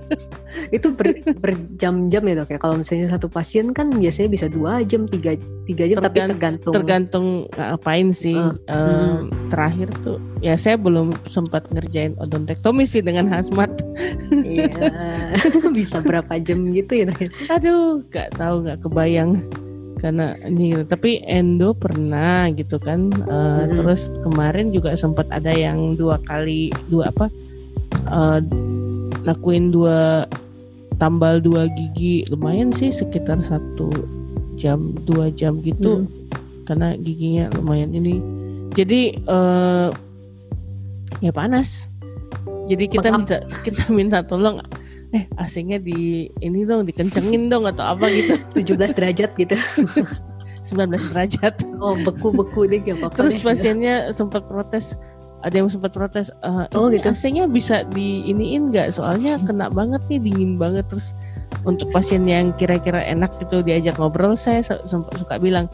[0.76, 2.58] itu ber- berjam-jam ya dok ya.
[2.58, 5.34] Kalau misalnya satu pasien kan biasanya bisa dua jam, tiga
[5.64, 6.72] tiga jam, tapi Tergan- tergantung.
[6.72, 13.26] tergantung ngapain sih Eh, Em, terakhir tuh ya saya belum sempat ngerjain odontektomi sih dengan
[13.28, 13.74] hazmat
[14.30, 14.70] Iya.
[15.74, 17.18] bisa berapa jam gitu ya dok?
[17.18, 17.28] ya?
[17.50, 19.30] aduh nggak tahu nggak kebayang
[19.98, 23.82] karena ini tapi endo pernah gitu kan Mm-mm.
[23.82, 27.26] terus kemarin juga sempat ada yang dua kali dua apa
[28.06, 28.40] eh,
[29.26, 30.24] lakuin dua
[30.98, 32.26] tambal dua gigi.
[32.28, 33.88] Lumayan sih sekitar satu
[34.58, 36.04] jam dua jam gitu.
[36.04, 36.16] Mm.
[36.68, 38.20] karena giginya lumayan ini.
[38.76, 39.88] Jadi eh
[41.24, 41.88] ya panas.
[42.68, 44.60] Jadi kita minta kita minta tolong
[45.10, 48.36] eh AC-nya di ini dong dikencengin dong atau apa gitu
[48.76, 49.56] 17 derajat gitu.
[50.68, 53.44] 19 derajat Oh beku-beku deh gak apa-apa terus deh.
[53.46, 54.98] pasiennya sempat protes
[55.38, 57.08] ada yang sempat protes eh, Oh, gitu.
[57.08, 61.14] AC-nya bisa di iniin nggak soalnya kena banget nih dingin banget terus
[61.62, 65.70] untuk pasien yang kira-kira enak gitu diajak ngobrol saya se- sempat suka bilang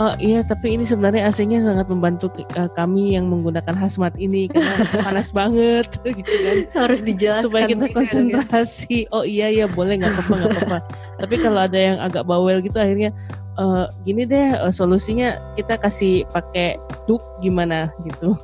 [0.00, 4.84] oh iya tapi ini sebenarnya AC-nya sangat membantu eh, kami yang menggunakan hazmat ini karena
[5.06, 6.56] panas banget gitu kan
[6.86, 7.96] harus dijelaskan supaya kita gitu ya, ya.
[7.96, 10.78] konsentrasi oh iya ya boleh nggak apa-apa nggak apa-apa
[11.20, 13.10] tapi kalau ada yang agak bawel gitu akhirnya
[13.56, 16.76] eh, gini deh eh, solusinya kita kasih pakai
[17.08, 18.36] duk gimana gitu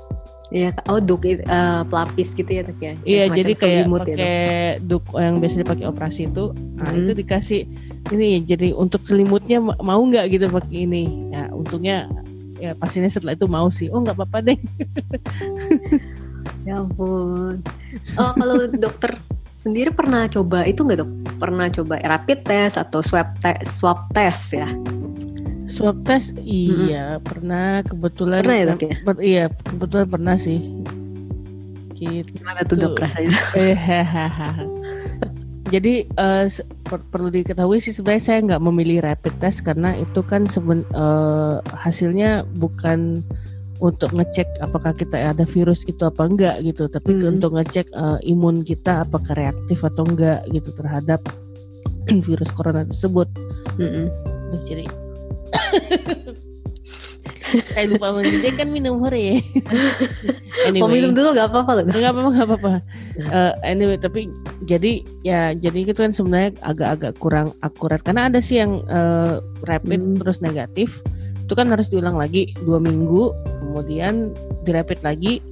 [0.53, 1.41] Iya, oh duk eh,
[1.89, 2.93] pelapis gitu ya ya.
[3.09, 4.37] Iya, jadi kayak ya, pakai
[4.85, 7.01] duk yang biasa dipakai operasi itu, nah Hmm.
[7.09, 7.61] itu dikasih
[8.11, 11.31] ini jadi untuk selimutnya ma- mau nggak gitu pakai ini.
[11.31, 12.11] Ya untungnya
[12.59, 13.87] ya pasiennya setelah itu mau sih.
[13.93, 14.59] Oh nggak apa-apa deh.
[16.63, 17.59] Ya ampun.
[18.15, 19.19] Oh, kalau dokter
[19.59, 21.11] sendiri pernah coba itu nggak dok?
[21.43, 24.71] Pernah coba rapid test atau swab te- swab test ya?
[25.67, 28.95] Swab test iya pernah kebetulan Pernah ya, Dok, ya?
[29.03, 30.59] per- iya kebetulan pernah sih.
[31.99, 32.31] Gitu.
[32.39, 33.35] Gimana tuh dok rasanya?
[35.73, 36.05] Jadi
[36.53, 40.85] se- per- perlu diketahui sih sebenarnya saya nggak memilih rapid test karena itu kan seben,
[40.93, 43.25] eh, hasilnya bukan
[43.81, 47.35] untuk ngecek apakah kita ada virus itu apa enggak gitu, tapi Hmm.
[47.35, 51.25] untuk ngecek eh, imun kita apakah reaktif atau enggak gitu terhadap
[52.29, 53.27] virus corona tersebut.
[53.81, 54.13] Duh,
[54.69, 54.85] jadi
[57.73, 59.41] saya lupa dia kan minum hore.
[60.83, 61.85] Mau minum dulu nggak apa-apa loh.
[61.89, 62.73] Nggak apa-apa nggak apa-apa
[63.13, 64.29] Eh, anyway tapi
[64.65, 69.37] jadi ya jadi itu kan sebenarnya agak-agak kurang akurat karena ada sih yang eh,
[69.69, 70.17] rapid Hmm.
[70.17, 71.05] terus negatif
[71.45, 74.33] itu kan harus diulang lagi dua minggu kemudian
[74.65, 75.45] dirapid lagi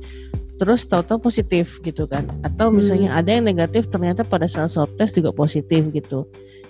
[0.56, 2.80] terus tahu-tahu positif gitu kan atau Hmm.
[2.80, 6.24] misalnya ada yang negatif ternyata pada saat swab test juga positif gitu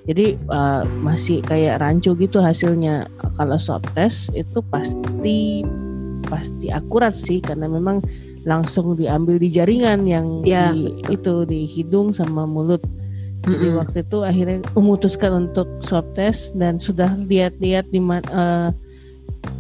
[0.09, 5.65] jadi eh, masih kayak rancu gitu hasilnya kalau swab test itu pasti
[6.29, 8.01] pasti akurat sih karena memang
[8.49, 11.13] langsung diambil di jaringan yang Ya, di, betul.
[11.13, 12.81] itu di hidung sama mulut.
[13.41, 13.81] Jadi Mm-mm.
[13.81, 18.69] waktu itu akhirnya memutuskan untuk swab test dan sudah lihat-lihat di mana eh,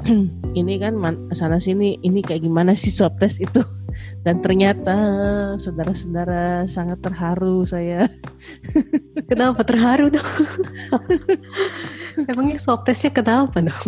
[0.60, 1.00] ini kan
[1.32, 3.60] sana sini ini kayak gimana sih swab test itu
[4.20, 4.96] dan ternyata
[5.56, 8.04] saudara-saudara sangat terharu saya.
[9.30, 10.28] Kenapa terharu dok?
[12.30, 13.80] Emangnya swab testnya kenapa dok?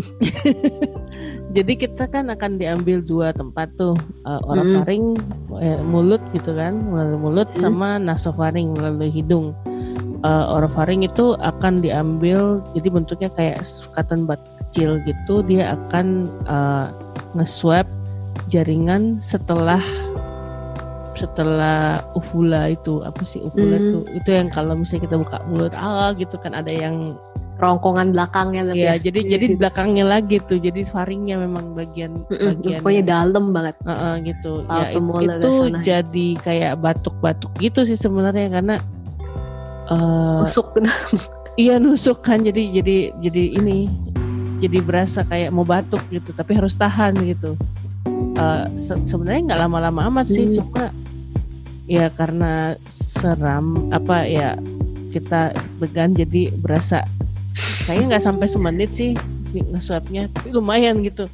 [1.57, 3.93] Jadi kita kan akan diambil dua tempat tuh,
[4.25, 5.13] uh, orofaring
[5.61, 7.61] eh, mulut gitu kan, melalui mulut Mm.
[7.61, 9.53] sama nasofaring melalui hidung.
[10.23, 15.43] Uh, orofaring itu akan diambil, jadi bentuknya kayak cotton bud kecil gitu.
[15.45, 16.89] Dia akan uh,
[17.37, 17.85] nge-swab
[18.47, 19.81] jaringan setelah
[21.13, 23.83] setelah uvula itu apa sih uvula Mm.
[23.85, 27.15] itu itu yang kalau misalnya kita buka mulut ah gitu kan ada yang
[27.53, 28.81] Rongkongan belakangnya lebih.
[28.83, 29.57] ya jadi Iya, jadi gitu.
[29.61, 33.77] belakangnya lagi tuh jadi faringnya memang bagian bagian pokoknya dalam banget.
[33.87, 38.77] Heeh, gitu ya itu jadi kayak batuk-batuk gitu sih sebenarnya karena
[40.43, 40.81] Masuk
[41.55, 43.79] iya nusuk kan jadi jadi jadi ini
[44.59, 47.55] jadi berasa kayak mau batuk gitu tapi harus tahan gitu
[48.33, 50.57] Eh, se- sebenarnya nggak lama-lama amat sih Hmm.
[50.59, 50.85] cuma
[51.85, 52.53] ya karena
[52.87, 54.57] seram apa ya
[55.09, 57.05] kita tegan jadi berasa
[57.85, 59.13] kayaknya nggak sampai semenit sih
[59.45, 61.29] si nge-swabnya tapi lumayan gitu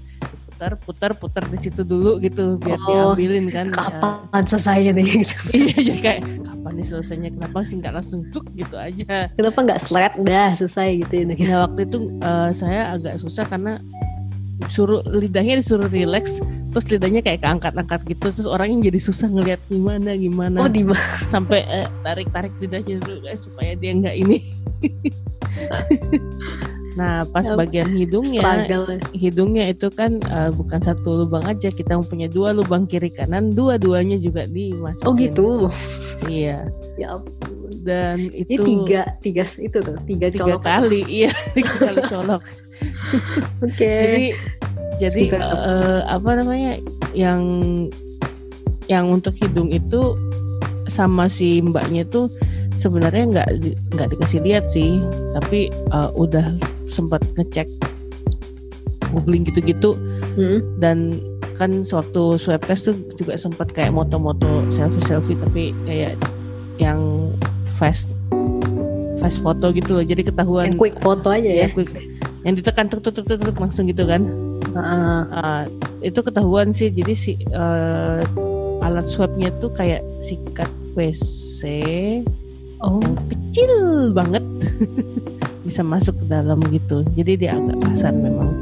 [0.51, 3.79] putar putar putar di situ dulu gitu biar Oh, diambilin kan Ya.
[3.79, 5.07] kapan selesai nih?
[5.23, 5.35] Gitu.
[5.55, 9.79] iya jadi kayak kapan nih selesainya kenapa sih nggak langsung tuk gitu aja Kenapa nggak
[9.79, 11.39] slide dah selesai gitu ini?
[11.47, 13.79] Nah waktu itu eh, saya agak susah karena
[14.67, 20.13] suruh lidahnya disuruh relax terus lidahnya kayak keangkat-angkat gitu terus orangnya jadi susah ngelihat gimana
[20.13, 20.83] gimana Oh di
[21.25, 24.39] sampai eh, tarik-tarik lidahnya dulu eh, supaya dia nggak ini
[26.95, 28.99] nah pas Ya, bagian hidungnya Struggle.
[29.13, 34.19] hidungnya itu kan eh, bukan satu lubang aja kita mempunyai dua lubang kiri kanan dua-duanya
[34.19, 35.47] juga dimasukin Oh gitu.
[36.27, 36.67] iya
[36.99, 37.71] Ya ampun.
[37.79, 40.61] dan Ini itu tiga, tiga itu tuh, tiga, tiga colok.
[40.61, 42.43] kali iya tiga kali colok
[43.65, 43.77] Oke.
[43.79, 44.27] jadi
[44.99, 45.33] jadi it.
[45.39, 46.73] eh, apa namanya
[47.15, 47.43] yang
[48.89, 50.17] yang untuk hidung itu
[50.89, 52.27] sama si mbaknya tuh
[52.75, 53.49] sebenarnya nggak
[53.95, 54.99] nggak dikasih lihat sih
[55.37, 56.57] tapi eh, udah
[56.89, 57.69] sempat ngecek
[59.11, 59.97] googling gitu-gitu
[60.39, 60.63] Hmm.
[60.79, 61.19] dan
[61.59, 66.15] kan sewaktu swab test tuh juga sempat kayak moto-moto selfie-selfie tapi kayak
[66.79, 67.35] yang
[67.67, 68.07] fast
[69.19, 71.67] fast foto gitu loh jadi ketahuan Yang quick foto aja ya.
[71.67, 71.91] ya quick
[72.49, 74.25] yang ditekan tuk tuk tuk tuk, tuk, langsung gitu kan.
[74.73, 75.21] Heeh.
[75.37, 75.63] Ah,
[76.01, 76.89] itu ketahuan sih.
[76.89, 78.21] Jadi si eh,
[78.81, 81.61] alat swabnya tuh kayak sikat WC
[82.81, 83.03] Oh.
[83.05, 83.73] yang kecil
[84.17, 84.45] banget.
[85.69, 87.05] Bisa masuk ke dalam gitu.
[87.13, 88.57] Jadi dia agak kasar memang.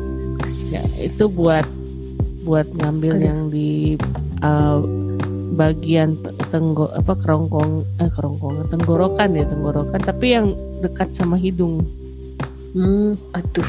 [0.74, 1.62] Ya itu buat
[2.42, 3.22] buat ngambil Aduh.
[3.22, 3.94] yang di
[4.42, 4.78] eh,
[5.54, 6.18] bagian
[6.50, 10.00] tenggo apa kerongkong eh kerongkongan tenggorokan ya tenggorokan.
[10.02, 11.86] Tapi yang dekat sama hidung
[12.74, 13.14] Hmm.
[13.36, 13.68] Aduh.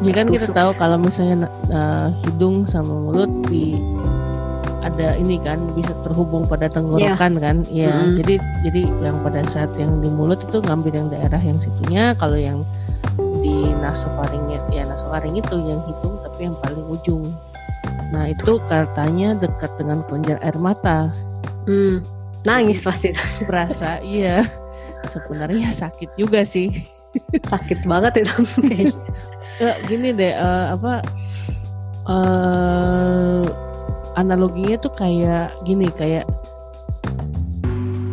[0.00, 3.76] Ya kan kita tahu kalau misalnya uh, hidung sama mulut di
[4.80, 8.16] ada ini kan bisa terhubung pada tenggorokan kan ya Mm-mm.
[8.24, 12.40] jadi jadi yang pada saat yang di mulut itu ngambil yang daerah yang situnya kalau
[12.40, 12.64] yang
[13.44, 17.24] di nasofaringnya ya nasofaring itu yang hidung tapi yang paling ujung
[18.08, 21.12] nah itu katanya dekat dengan kelenjar air mata
[21.68, 22.00] Hmm.
[22.48, 23.12] Nangis pasti.
[23.48, 24.48] berasa iya
[25.12, 26.72] sebenarnya sakit juga sih
[27.42, 28.34] Sakit banget itu.
[29.58, 31.02] Ya, gini deh eh, apa
[32.06, 33.44] eh
[34.14, 36.24] analoginya tuh kayak gini kayak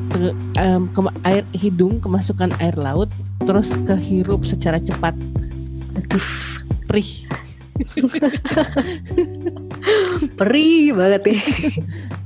[0.10, 3.10] ter- em, kema- air hidung kemasukan air laut
[3.44, 5.16] terus kehirup secara cepat
[5.96, 6.28] Aduh.
[6.86, 7.26] perih
[10.34, 11.42] Perih banget ya.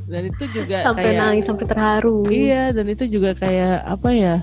[0.08, 2.28] dan itu juga Sampai kayak nangis, sampai terharu.
[2.28, 4.36] iya dan itu juga kayak apa ya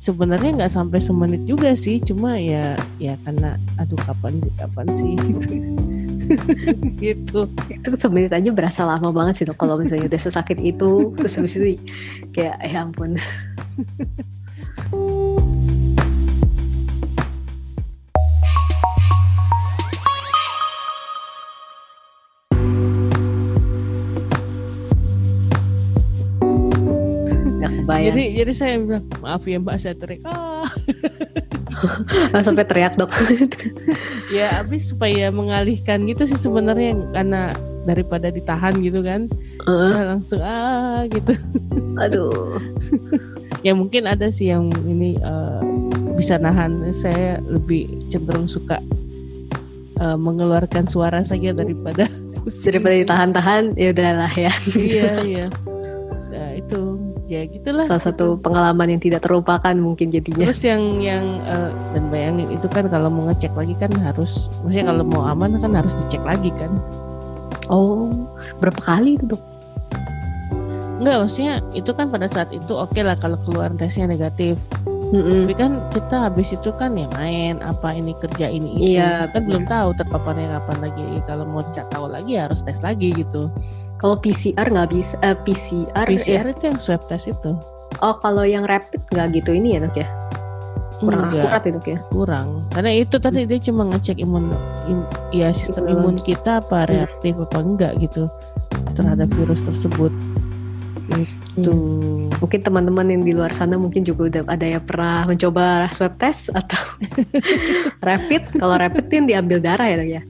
[0.00, 5.12] sebenarnya nggak sampai semenit juga sih cuma ya ya karena aduh kapan sih kapan sih
[7.04, 11.56] gitu Itu semenit aja berasa lama banget sih kalau misalnya udah sesakit itu terus habis
[11.60, 11.76] itu
[12.32, 13.20] kayak ya ampun.
[27.94, 28.14] Kebayang.
[28.14, 30.66] Jadi jadi saya bilang maaf ya Mbak saya teriak ah
[32.46, 33.10] sampai teriak dok.
[34.36, 37.54] ya habis supaya mengalihkan gitu sih sebenarnya karena
[37.84, 39.28] daripada ditahan gitu kan
[39.68, 41.36] ya langsung ah gitu
[42.02, 42.56] aduh.
[43.60, 45.60] ya mungkin ada sih yang ini eh,
[46.16, 48.80] bisa nahan saya lebih cenderung suka
[50.00, 52.08] eh, mengeluarkan suara saja daripada.
[52.44, 54.52] Daripada ditahan-tahan ya udahlah ya.
[54.76, 55.46] iya iya
[57.24, 60.44] ya gitulah Salah satu pengalaman yang tidak terlupakan mungkin jadinya.
[60.48, 64.92] Terus yang yang eh, dan bayangin itu kan kalau mau ngecek lagi kan harus, maksudnya
[64.92, 66.72] kalau mau aman kan harus dicek lagi kan?
[67.72, 68.12] Oh,
[68.60, 69.42] berapa kali itu dok?
[71.00, 74.60] Enggak, maksudnya itu kan pada saat itu oke lah kalau keluar tesnya negatif.
[75.14, 78.98] Tapi kan kita habis itu kan ya main apa ini kerja ini itu.
[78.98, 81.06] Iya, kan belum tahu terpaparnya kapan lagi.
[81.28, 83.46] Kalau mau cek tahu lagi ya harus tes lagi gitu.
[84.04, 86.52] Kalau PCR nggak bisa eh, PCR, PCR ya.
[86.52, 87.56] itu yang swab test itu
[88.04, 90.04] Oh kalau yang rapid nggak gitu ini ya dok ya?
[91.00, 91.98] Kurang Enggak, akurat ya dok ya?
[92.12, 92.48] kurang.
[92.68, 94.52] Karena itu tadi dia cuma ngecek imun,
[94.92, 96.12] im- ya sistem Imun.
[96.12, 98.28] imun kita apa reaktif apa enggak gitu
[98.92, 100.12] terhadap virus tersebut.
[101.56, 101.72] Itu.
[102.44, 106.52] Mungkin teman-teman yang di luar sana mungkin juga udah ada yang pernah mencoba swab test
[106.52, 106.76] atau
[108.06, 108.52] rapid.
[108.60, 110.22] Kalau rapid kan diambil darah ya dok ya?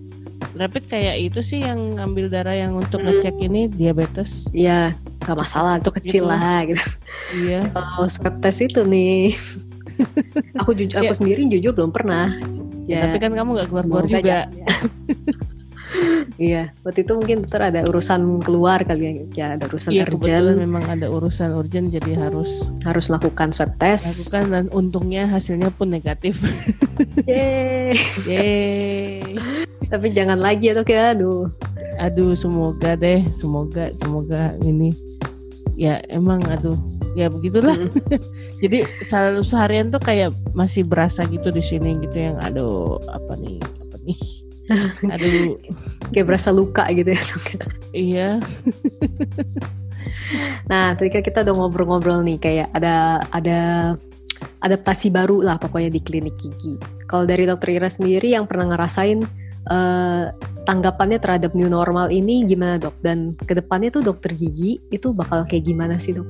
[0.54, 3.10] Rapid kayak itu sih yang ambil darah yang untuk Hmm.
[3.10, 4.46] ngecek ini diabetes.
[4.50, 6.30] Iya nggak masalah itu kecil Gitu.
[6.30, 6.84] lah gitu.
[7.34, 7.60] Iya.
[7.70, 9.34] Kalau swab test itu nih,
[10.60, 11.16] aku jujur aku Ya.
[11.16, 12.30] sendiri jujur belum pernah.
[12.84, 14.20] Ya, tapi kan kamu nggak keluar-keluar juga.
[14.20, 14.68] jangan, ya.
[16.34, 20.58] Iya, waktu itu mungkin dokter ada urusan keluar kali ya, ya ada urusan Iya urgent,
[20.58, 22.50] memang ada urusan urgent jadi harus
[22.82, 24.34] harus lakukan swab test.
[24.34, 26.34] lakukan dan untungnya hasilnya pun negatif.
[27.30, 27.94] Yeay.
[28.26, 29.64] Yeay.
[29.94, 31.46] Tapi jangan lagi ya dok ya, aduh.
[32.02, 34.90] Aduh semoga deh, semoga semoga ini
[35.78, 36.74] ya emang aduh
[37.14, 37.78] ya begitulah.
[38.62, 43.62] jadi selalu seharian tuh kayak masih berasa gitu di sini gitu yang aduh apa nih
[43.62, 44.18] apa nih.
[45.14, 45.54] aduh
[46.10, 47.44] Kayak berasa luka gitu ya dok.
[47.94, 48.28] iya
[50.70, 53.60] Nah, tadi kan kita udah ngobrol-ngobrol nih kayak ada ada
[54.64, 56.80] adaptasi baru lah pokoknya di klinik gigi.
[57.04, 59.24] Kalau dari dokter Ira sendiri yang pernah ngerasain
[59.66, 60.24] eh,
[60.64, 62.96] tanggapannya terhadap new normal ini gimana dok?
[63.00, 66.26] Dan ke depannya tuh dokter gigi itu bakal kayak gimana sih dok?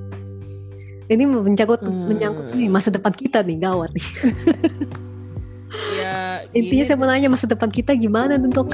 [1.04, 2.08] Ini menyangkut Hmm.
[2.08, 4.06] menyangkut nih masa depan kita nih gawat nih.
[6.00, 6.14] ya
[6.54, 8.70] Intinya saya mau nanya masa depan kita gimana nih, dok?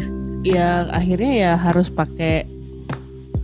[0.54, 2.44] ya akhirnya ya harus pakai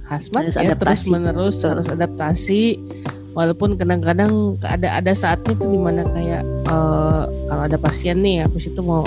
[0.07, 1.09] hazmat Harus ya terus adaptasi.
[1.11, 1.69] menerus Betul.
[1.71, 2.63] harus adaptasi
[3.33, 8.67] walaupun kadang-kadang ada ada saatnya tuh di mana kayak eh, kalau ada pasien nih habis
[8.67, 9.05] itu mau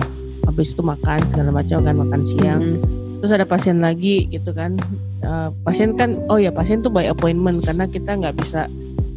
[0.52, 2.62] habis itu makan segala macam kan makan siang.
[2.62, 2.80] Mm,
[3.24, 4.76] terus ada pasien lagi gitu kan.
[5.24, 8.68] Eh, pasien kan oh ya pasien tuh by appointment karena kita nggak bisa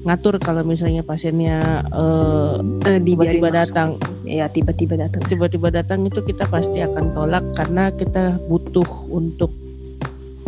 [0.05, 1.59] ngatur kalau misalnya pasiennya
[1.91, 2.55] eh,
[3.01, 3.89] dibiarin tiba-tiba datang.
[4.25, 5.21] Ya tiba-tiba datang.
[5.29, 9.51] tiba-tiba datang itu kita pasti akan tolak karena kita butuh untuk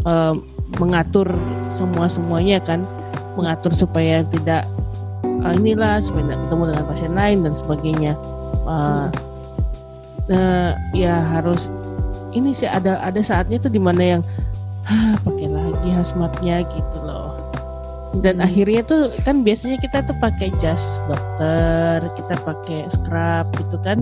[0.04, 0.34] eh,
[0.78, 1.32] mengatur
[1.72, 2.84] semua semuanya kan.
[3.36, 4.64] Mengatur supaya tidak
[5.44, 8.12] ah, inilah supaya tidak ketemu dengan pasien lain dan sebagainya.
[8.68, 9.06] Eh,
[10.26, 11.70] nah ya harus
[12.30, 14.22] ini sih ada ada saatnya tuh di mana yang
[14.82, 17.34] "Hah, pakai lagi hazmatnya gitu loh
[18.18, 18.46] dan Hmm.
[18.46, 24.00] akhirnya tuh kan biasanya kita tuh pakai jas dokter kita pakai scrub gitu kan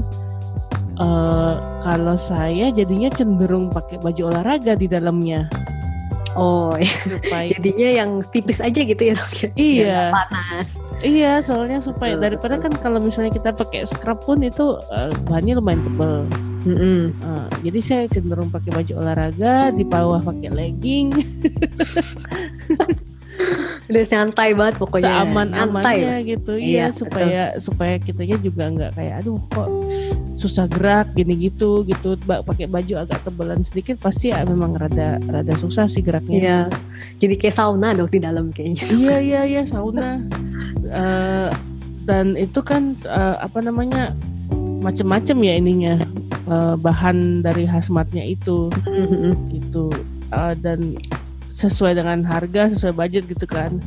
[0.95, 5.51] Eh kalau saya jadinya cenderung pakai baju olahraga di dalamnya
[6.39, 6.87] Oh, ya.
[7.03, 9.49] supaya jadinya yang tipis aja gitu ya dok ya.
[9.55, 10.01] Iya.
[10.11, 10.79] panas.
[11.05, 15.85] Iya soalnya supaya daripada kan kalau misalnya kita pakai scrub pun itu eh, bahannya lumayan
[15.85, 16.25] tebel.
[16.65, 17.13] Mm-mm.
[17.13, 21.13] Eh, jadi saya cenderung pakai baju olahraga di bawah pakai legging
[23.91, 25.13] Udah santai banget pokoknya.
[25.23, 26.21] seaman Santai amannya lah.
[26.25, 29.69] gitu Iya, iya supaya supaya kitanya juga nggak kayak aduh kok
[30.35, 35.55] susah gerak gini gitu gitu pakai baju agak tebalan sedikit pasti ya memang rada rada
[35.55, 36.59] susah sih geraknya Iya.
[37.19, 38.85] Jadi kayak sauna dok di dalam kayaknya.
[38.91, 40.21] iya iya iya sauna
[40.85, 41.49] Eh,
[42.05, 44.13] dan itu kan eh, apa namanya
[44.81, 45.97] macem-macem ya ininya
[46.45, 48.69] Eh, bahan dari hazmatnya itu
[49.51, 49.89] gitu
[50.27, 50.93] Eh, dan
[51.55, 53.79] sesuai dengan harga sesuai budget gitu kan.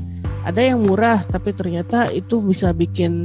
[0.47, 3.21] Ada yang murah tapi ternyata itu bisa bikin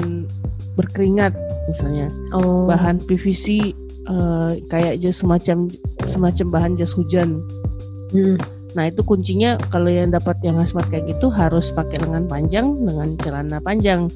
[0.75, 1.31] berkeringat
[1.71, 2.11] misalnya.
[2.35, 2.67] Oh.
[2.67, 3.71] bahan PVC
[4.11, 5.71] eh, kayak jas semacam
[6.11, 7.39] semacam bahan jas hujan.
[8.13, 8.37] Mm.
[8.73, 13.15] nah itu kuncinya kalau yang dapat yang hazmat kayak gitu harus pakai lengan panjang dengan
[13.21, 14.09] celana panjang.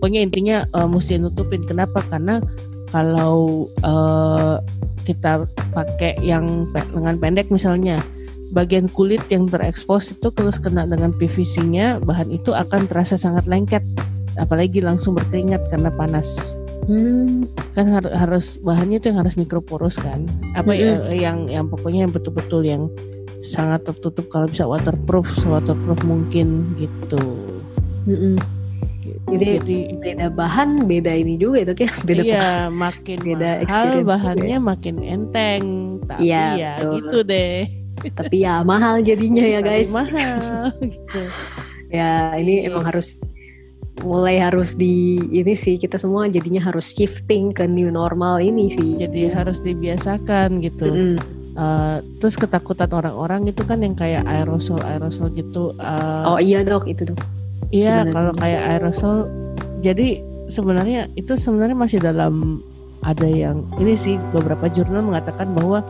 [0.00, 1.60] Pokoknya intinya eh, mesti nutupin.
[1.68, 2.00] Kenapa?
[2.08, 2.40] Karena
[2.88, 4.56] kalau eh,
[5.04, 5.44] kita
[5.74, 7.98] pakai yang pe- lengan pendek misalnya
[8.50, 13.82] bagian kulit yang terekspos itu terus kena dengan PVC-nya bahan itu akan terasa sangat lengket
[14.34, 17.46] apalagi langsung berkeringat karena panas Hmm.
[17.70, 22.12] kan har- harus bahannya itu yang harus mikroporos kan apa ya yang yang pokoknya yang
[22.12, 22.90] betul-betul yang
[23.40, 27.20] sangat tertutup kalau bisa waterproof waterproof mungkin gitu.
[28.04, 28.36] Gitu.
[29.28, 31.90] Jadi- jadi Beda bahan, beda ini juga ya dok ya.
[32.02, 35.64] Beda iya makin beda mahal juga bahannya makin enteng
[36.04, 36.92] tapi Iya, ya betul.
[36.96, 37.60] gitu deh
[38.08, 39.92] tapi ya mahal jadinya ya guys.
[39.92, 41.20] mahal gitu
[41.90, 42.70] Ya ini Iya.
[42.70, 43.18] emang harus
[44.00, 48.96] mulai harus di ini sih kita semua jadinya harus shifting ke new normal ini sih.
[48.96, 51.16] jadi harus dibiasakan gitu Mm-mm.
[51.50, 56.86] Eh, terus ketakutan orang-orang itu kan yang kayak aerosol aerosol gitu eh, Oh iya dok
[56.86, 57.18] itu dok.
[57.68, 59.16] Iya, Gimana kalau kayak aerosol,
[59.78, 62.62] jadi sebenarnya itu sebenarnya masih dalam
[63.02, 65.82] ada yang ini sih beberapa jurnal mengatakan bahwa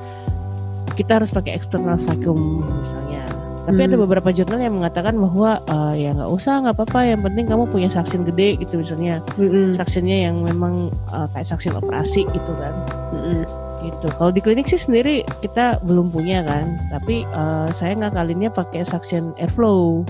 [1.00, 3.24] kita harus pakai external vacuum misalnya.
[3.64, 3.88] Tapi hmm.
[3.88, 7.64] ada beberapa jurnal yang mengatakan bahwa uh, ya nggak usah nggak apa-apa yang penting kamu
[7.68, 9.76] punya saksin gede gitu misalnya hmm.
[9.76, 12.74] saksinnya yang memang uh, kayak saksin operasi gitu kan.
[13.16, 13.44] Hmm.
[13.80, 14.06] Gitu.
[14.12, 19.32] Kalau di klinik sih sendiri kita belum punya kan, tapi uh, saya ngakalinnya pakai saksin
[19.40, 20.04] airflow.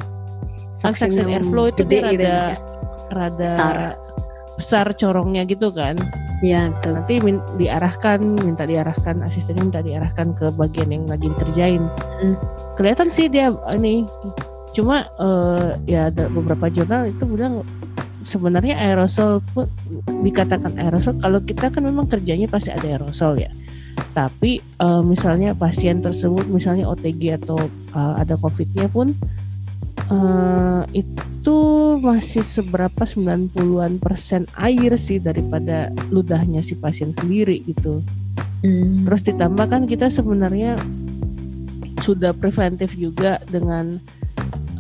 [0.74, 2.43] Saksin, saksin airflow itu dia gitu rada ya?
[3.14, 3.76] rada besar.
[4.61, 5.96] Besar corongnya gitu kan.
[6.44, 6.92] Iya betul.
[7.00, 11.84] Nanti min diarahkan, minta diarahkan asistennya minta diarahkan ke bagian yang lagi dikerjain.
[12.20, 12.36] Hmm.
[12.76, 14.04] Kelihatan sih dia ini.
[14.76, 17.66] Cuma uh, ya ada beberapa jurnal itu bilang
[18.22, 19.66] sebenarnya aerosol pun
[20.22, 23.50] dikatakan aerosol kalau kita kan memang kerjanya pasti ada aerosol ya.
[24.16, 27.58] Tapi uh, misalnya pasien tersebut misalnya OTG atau
[27.92, 29.12] uh, ada COVID-nya pun
[30.09, 31.59] uh, itu
[32.01, 38.01] masih seberapa 90-an persen air sih daripada ludahnya si pasien sendiri gitu.
[38.64, 39.05] Hmm.
[39.05, 40.76] Terus ditambah kan kita sebenarnya
[42.01, 44.01] sudah preventif juga dengan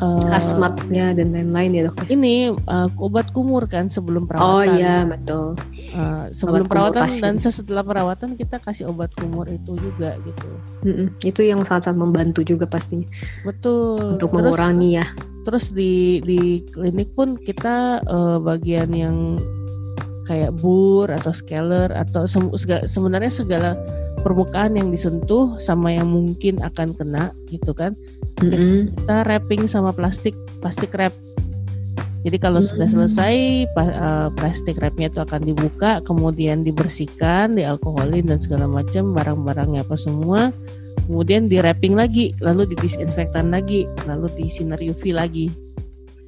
[0.00, 1.96] uh, asmatnya dan lain-lain ya dok.
[2.04, 2.16] Ya?
[2.16, 4.48] Ini uh, obat kumur kan sebelum perawatan.
[4.48, 5.56] Oh iya betul.
[5.90, 10.48] Uh, sebelum obat perawatan dan setelah perawatan kita kasih obat kumur itu juga gitu.
[10.86, 13.02] Mm-mm, itu yang sangat-sangat membantu juga pasti.
[13.42, 14.18] Betul.
[14.18, 15.06] Untuk mengurangi ya.
[15.42, 19.40] Terus di di klinik pun kita uh, bagian yang
[20.30, 22.46] kayak bur atau scaler atau sem
[22.86, 23.74] sebenarnya segala
[24.22, 27.98] permukaan yang disentuh sama yang mungkin akan kena gitu kan
[28.38, 28.94] mm-hmm.
[28.94, 31.10] kita wrapping sama plastik plastik wrap
[32.20, 38.68] jadi kalau sudah selesai uh, plastik wrapnya itu akan dibuka kemudian dibersihkan dialkoholin dan segala
[38.68, 40.52] macam barang-barangnya apa semua
[41.08, 45.48] kemudian di wrapping lagi lalu didisinfektan lagi lalu di sinar UV lagi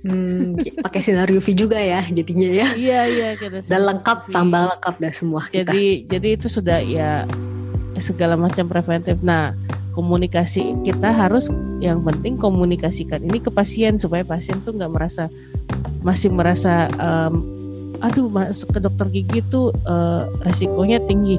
[0.03, 2.68] Hmm, pakai sinar UV juga ya jadinya ya.
[2.74, 3.62] Iya iya kita.
[3.62, 4.34] Dan lengkap UV.
[4.34, 5.43] tambah lengkap dah semua.
[5.47, 6.18] Jadi kita.
[6.18, 7.22] jadi itu sudah ya
[8.03, 9.22] segala macam preventif.
[9.22, 9.55] Nah,
[9.95, 11.47] komunikasi kita harus
[11.78, 15.30] yang penting komunikasikan ini ke pasien supaya pasien tuh nggak merasa
[16.03, 17.43] masih merasa um,
[18.03, 21.39] aduh masuk ke dokter gigi tuh uh, resikonya tinggi.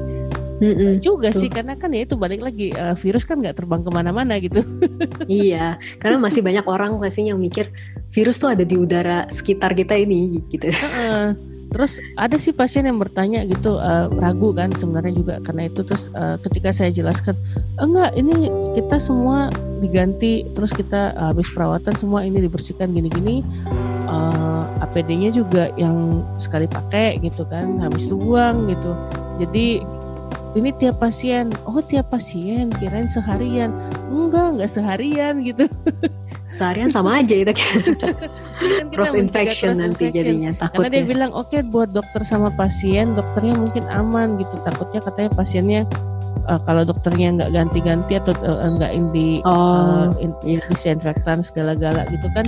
[0.54, 1.44] Mm-mm, juga tuh.
[1.44, 4.62] sih karena kan ya itu balik lagi uh, virus kan nggak terbang ke mana-mana gitu.
[5.26, 7.68] iya, karena masih banyak orang pasti yang mikir
[8.14, 10.70] virus tuh ada di udara sekitar kita ini gitu.
[10.70, 15.82] Uh-uh terus ada sih pasien yang bertanya gitu uh, ragu kan sebenarnya juga karena itu.
[15.82, 17.34] Terus uh, ketika saya jelaskan
[17.82, 18.46] enggak ini
[18.78, 19.50] kita semua
[19.82, 23.42] diganti terus kita uh, habis perawatan semua ini dibersihkan gini-gini
[24.06, 28.94] uh, APD-nya juga yang sekali pakai gitu kan habis itu buang gitu.
[29.42, 29.82] Jadi
[30.54, 31.50] ini tiap pasien.
[31.66, 32.70] Oh tiap pasien?
[32.78, 33.74] Kirain seharian.
[34.14, 35.66] Enggak enggak seharian gitu
[36.54, 37.78] seharian sama aja itu kan
[38.94, 40.14] cross infection nanti infection.
[40.14, 40.78] jadinya takutnya.
[40.78, 44.54] Karena dia bilang oke okay, buat dokter sama pasien, dokternya mungkin aman gitu.
[44.62, 45.82] Takutnya katanya pasiennya
[46.46, 50.62] uh, kalau dokternya nggak ganti-ganti atau uh, nggak ini oh, uh, in, iya.
[50.70, 52.46] disinfektan segala-gala gitu kan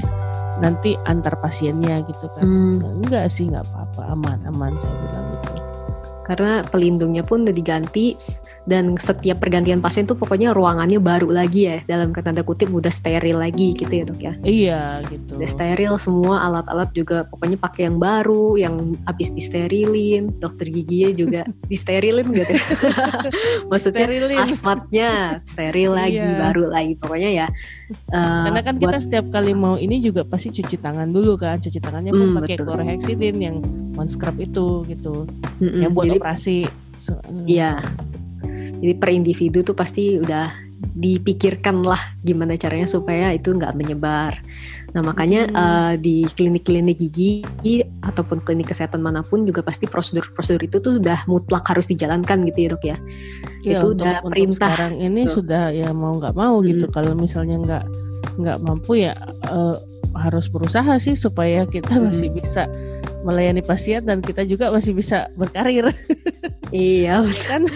[0.63, 2.45] nanti antar pasiennya gitu kan.
[2.47, 3.03] Hmm.
[3.05, 5.53] Enggak sih nggak apa-apa aman aman saya bilang gitu.
[6.27, 8.19] Karena pelindungnya pun udah diganti
[8.67, 11.77] dan setiap pergantian pasien tuh pokoknya ruangannya baru lagi ya.
[11.87, 14.33] Dalam kata tanda kutip udah steril lagi gitu ya dok ya.
[14.43, 15.39] Iya gitu.
[15.39, 18.75] Udah steril semua alat-alat juga pokoknya pakai yang baru yang
[19.07, 20.35] habis disterilin.
[20.43, 21.41] Dokter giginya juga
[21.71, 22.53] disterilin gitu
[23.71, 24.39] maksudnya Sterilin.
[24.43, 25.11] asmatnya
[25.47, 26.39] steril lagi iya.
[26.51, 26.93] baru lagi.
[26.99, 27.47] Pokoknya ya
[28.11, 31.63] uh, karena kan buat, kita setiap kali mau ini juga pasti cuci tangan dulu kan.
[31.63, 33.57] Cuci tangannya hmm, pakai chlorhexidine yang
[33.95, 35.25] one scrub itu gitu.
[35.63, 36.59] Mm -mm, yang buat jadi, operasi
[37.47, 37.79] Iya,
[38.81, 44.41] jadi per individu tuh pasti udah dipikirkan lah gimana caranya supaya itu nggak menyebar.
[44.93, 45.57] Nah makanya hmm.
[45.57, 47.41] uh, di klinik-klinik gigi
[48.05, 52.59] ataupun klinik kesehatan mana pun juga pasti prosedur-prosedur itu tuh udah mutlak harus dijalankan gitu
[52.61, 52.97] ya dok ya.
[53.65, 54.71] ya itu untuk, udah untuk perintah.
[54.73, 55.33] Sekarang ini tuh.
[55.41, 56.65] sudah ya mau nggak mau gitu.
[56.65, 56.73] hmm.
[56.73, 56.87] gitu.
[56.93, 57.85] Kalau misalnya nggak
[58.37, 59.13] nggak mampu ya
[59.49, 59.77] uh,
[60.17, 62.05] harus berusaha sih supaya kita hmm.
[62.09, 62.69] masih bisa
[63.27, 65.91] melayani pasien dan kita juga masih bisa berkarir.
[66.71, 67.67] iya kan.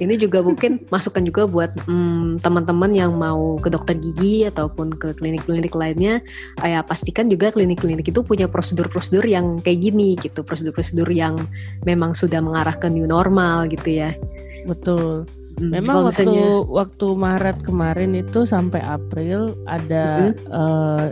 [0.00, 5.12] Ini juga mungkin masukan juga buat hmm, teman-teman yang mau ke dokter gigi ataupun ke
[5.12, 6.24] klinik-klinik lainnya.
[6.64, 11.36] Ya pastikan juga klinik-klinik itu punya prosedur-prosedur yang kayak gini gitu, prosedur-prosedur yang
[11.84, 14.16] memang sudah mengarah ke new normal gitu ya.
[14.64, 15.28] Betul.
[15.60, 20.48] Hmm, memang waktu misalnya, waktu Maret kemarin itu sampai April ada mm -hmm.
[20.48, 21.04] uh,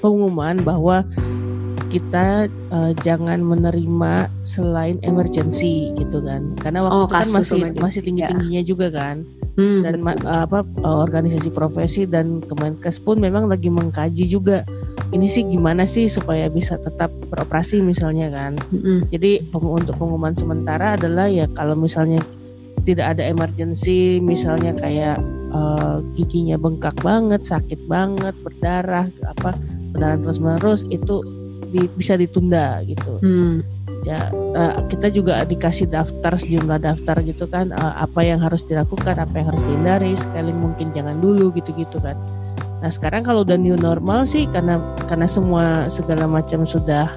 [0.00, 1.04] pengumuman bahwa
[1.90, 7.82] kita uh, jangan menerima selain emergency gitu kan karena waktu oh, itu kan masih emergency,
[7.82, 8.68] masih tinggi tingginya ya.
[8.68, 9.16] juga kan
[9.58, 14.62] hmm, dan uh, apa uh, organisasi profesi dan Kemenkes pun memang lagi mengkaji juga
[15.10, 18.54] ini sih gimana sih supaya bisa tetap beroperasi misalnya kan.
[18.70, 19.10] Mm-mm.
[19.10, 22.22] Jadi peng- untuk pengumuman sementara adalah ya kalau misalnya
[22.86, 25.18] tidak ada emergency, misalnya kayak
[25.50, 29.58] eh, giginya bengkak banget, sakit banget, berdarah, apa
[29.90, 31.39] berdarah terus menerus itu
[31.70, 33.22] di- bisa ditunda gitu.
[33.22, 33.62] Hmm.
[34.02, 39.16] Ya eh, kita juga dikasih daftar sejumlah daftar gitu kan, eh, apa yang harus dilakukan,
[39.16, 42.18] apa yang harus dihindari, sekali mungkin jangan dulu gitu-gitu kan.
[42.80, 47.12] Nah sekarang kalau udah new normal sih karena karena semua segala macam sudah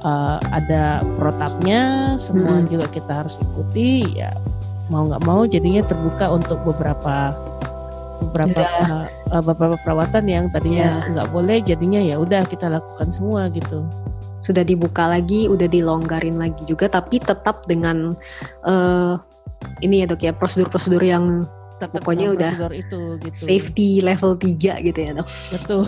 [0.00, 2.72] uh, ada protapnya, semua Mm-mm.
[2.72, 4.08] juga kita harus ikuti.
[4.16, 4.32] Ya
[4.88, 7.36] mau nggak mau jadinya terbuka untuk beberapa
[8.24, 8.62] beberapa
[9.30, 11.10] uh, beberapa perawatan yang tadinya Iya.
[11.12, 13.84] nggak boleh, jadinya ya udah kita lakukan semua gitu.
[14.40, 18.12] Sudah dibuka lagi, udah dilonggarin lagi juga, tapi tetap dengan
[18.64, 19.14] eh
[19.80, 21.44] ini ya dok ya prosedur-prosedur yang
[21.74, 23.34] Tetap Pokoknya udah prosedur itu gitu.
[23.50, 25.28] safety level 3 gitu ya dok.
[25.50, 25.82] Betul.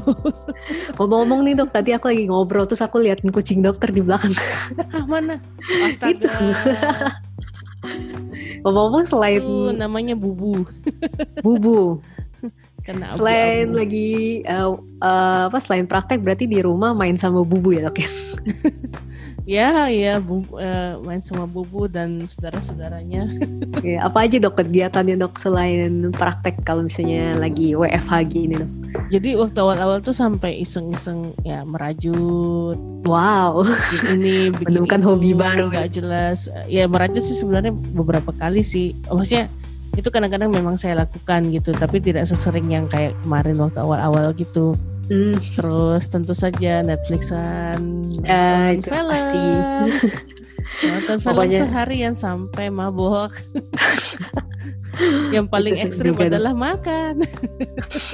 [0.99, 4.35] Ngomong-ngomong nih dok, tadi aku lagi ngobrol terus aku liatin kucing dokter di belakang.
[4.91, 5.39] ah mana?
[5.87, 6.27] Astaga.
[8.67, 10.67] Ngomong-ngomong selain Itu namanya bubu.
[11.39, 12.03] bubu,
[12.87, 13.19] Kena abu-abu.
[13.19, 14.11] selain lagi
[14.47, 14.69] eh,
[15.03, 18.09] eh, apa selain praktek berarti di rumah main sama bubu ya dok ya?
[19.47, 23.31] Ya, ya, bu, eh, main sama bubu dan saudara-saudaranya.
[23.87, 28.71] Ya, apa aja dok kegiatannya dok selain praktek kalau misalnya lagi WFH gini dok?
[29.15, 32.75] Jadi waktu awal-awal tuh sampai iseng-iseng ya merajut
[33.07, 33.63] Wow,
[34.11, 36.51] ini, Menemukan hobi baru nggak jelas.
[36.67, 38.99] Ya merajut sih sebenarnya beberapa kali sih.
[39.07, 39.47] Maksudnya
[39.97, 44.77] itu kadang-kadang memang saya lakukan gitu, tapi tidak sesering yang kayak kemarin waktu awal-awal gitu.
[45.07, 47.79] Hmm, Terus tentu saja Netflixan,
[48.21, 49.41] nonton itu film, pasti.
[50.83, 53.33] nonton film Pokoknya- seharian sampai mabok.
[55.29, 57.21] Yang paling ekstrim adalah makan.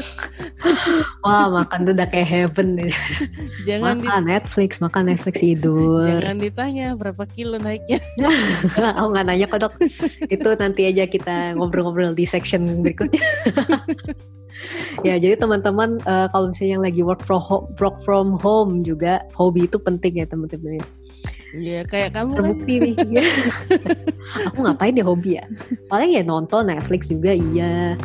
[1.22, 2.90] wah makan tuh udah kayak heaven nih.
[3.62, 6.10] Jangan di- Makan Netflix, makan Netflix tidur.
[6.10, 8.02] jangan ditanya berapa kilo naiknya.
[8.98, 9.74] Aku nggak nanya kok dok.
[10.26, 13.22] Itu nanti aja kita ngobrol-ngobrol di section berikutnya.
[15.06, 19.22] ya jadi teman-teman eh, kalau misalnya yang lagi work from home, work from home juga
[19.38, 20.82] hobi itu penting ya teman-teman.
[21.56, 21.80] Ya.
[21.80, 22.36] Ya kayak kamu kan.
[22.40, 22.94] Terbukti nih.
[24.52, 25.44] Aku ngapain ya hobi ya?
[25.88, 27.96] Paling ya nonton Netflix juga iya.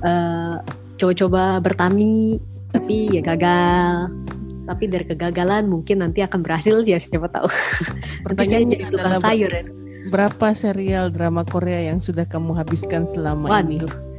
[0.00, 0.54] Eh,
[1.00, 2.38] coba-coba bertani
[2.70, 4.12] tapi ya gagal.
[4.68, 7.48] Tapi dari kegagalan mungkin nanti akan berhasil ya siapa tahu.
[8.28, 9.64] Nanti saya jadi tukang sayur ya.
[10.08, 13.82] berapa serial drama Korea yang sudah kamu habiskan selama ini?
[13.82, 14.10] Waduh.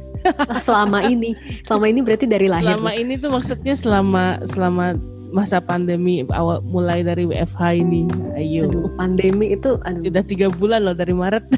[0.62, 1.34] Selama ini,
[1.66, 2.78] selama ini berarti dari lahir.
[2.78, 4.94] Selama ini tuh maksudnya selama selama
[5.32, 8.04] masa pandemi awal mulai dari WFH ini.
[8.36, 8.68] Ayo.
[8.68, 11.48] Aduh, pandemi itu, aduh, Udah tiga bulan loh dari Maret.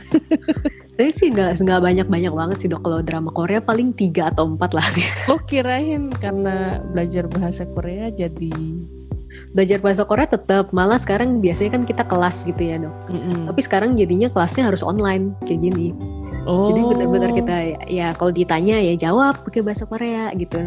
[0.96, 2.86] saya sih nggak nggak banyak banyak banget sih dok.
[2.86, 4.86] Kalau drama Korea paling tiga atau empat lah.
[5.32, 8.54] Oh kirain karena belajar bahasa Korea jadi.
[9.50, 12.94] Belajar bahasa Korea tetap, malah sekarang biasanya kan kita kelas gitu ya dok.
[13.10, 13.50] Mm-mm.
[13.50, 15.90] Tapi sekarang jadinya kelasnya harus online kayak gini.
[16.46, 16.70] Oh.
[16.70, 17.54] Jadi benar-benar kita
[17.90, 20.62] ya kalau ditanya ya jawab pakai bahasa Korea gitu.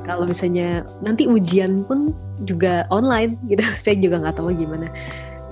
[0.00, 3.62] Kalau misalnya nanti ujian pun juga online gitu.
[3.84, 4.88] Saya juga nggak tahu gimana.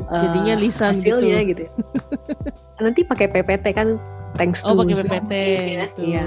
[0.08, 1.64] eh, Jadinya lisan hasilnya gitu.
[1.66, 1.82] gitu.
[2.78, 3.98] nanti pakai PPT kan
[4.34, 5.84] thanks to Oh pakai Zoom PPT ya.
[5.84, 6.00] gitu.
[6.00, 6.24] Iya,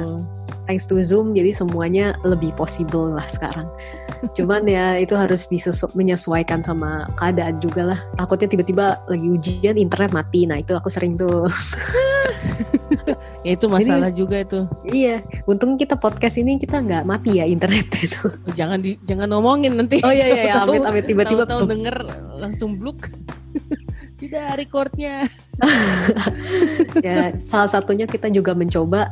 [0.65, 3.65] thanks to Zoom jadi semuanya lebih possible lah sekarang.
[4.35, 7.99] Cuman ya itu harus disesu- menyesuaikan sama keadaan juga lah.
[8.13, 10.45] Takutnya tiba-tiba lagi ujian internet mati.
[10.45, 11.47] Nah itu aku sering tuh.
[13.43, 14.65] Ya itu masalah juga itu.
[14.89, 18.21] iya, untung kita podcast ini kita nggak mati ya internet itu.
[18.27, 20.01] Oh, jangan di jangan ngomongin nanti.
[20.03, 20.53] Oh iya iya, iya.
[20.63, 21.95] Amit amit tiba-tiba tahu-tahu denger
[22.37, 23.09] langsung bluk.
[24.21, 25.25] Tidak recordnya.
[27.05, 29.09] ya salah satunya kita juga mencoba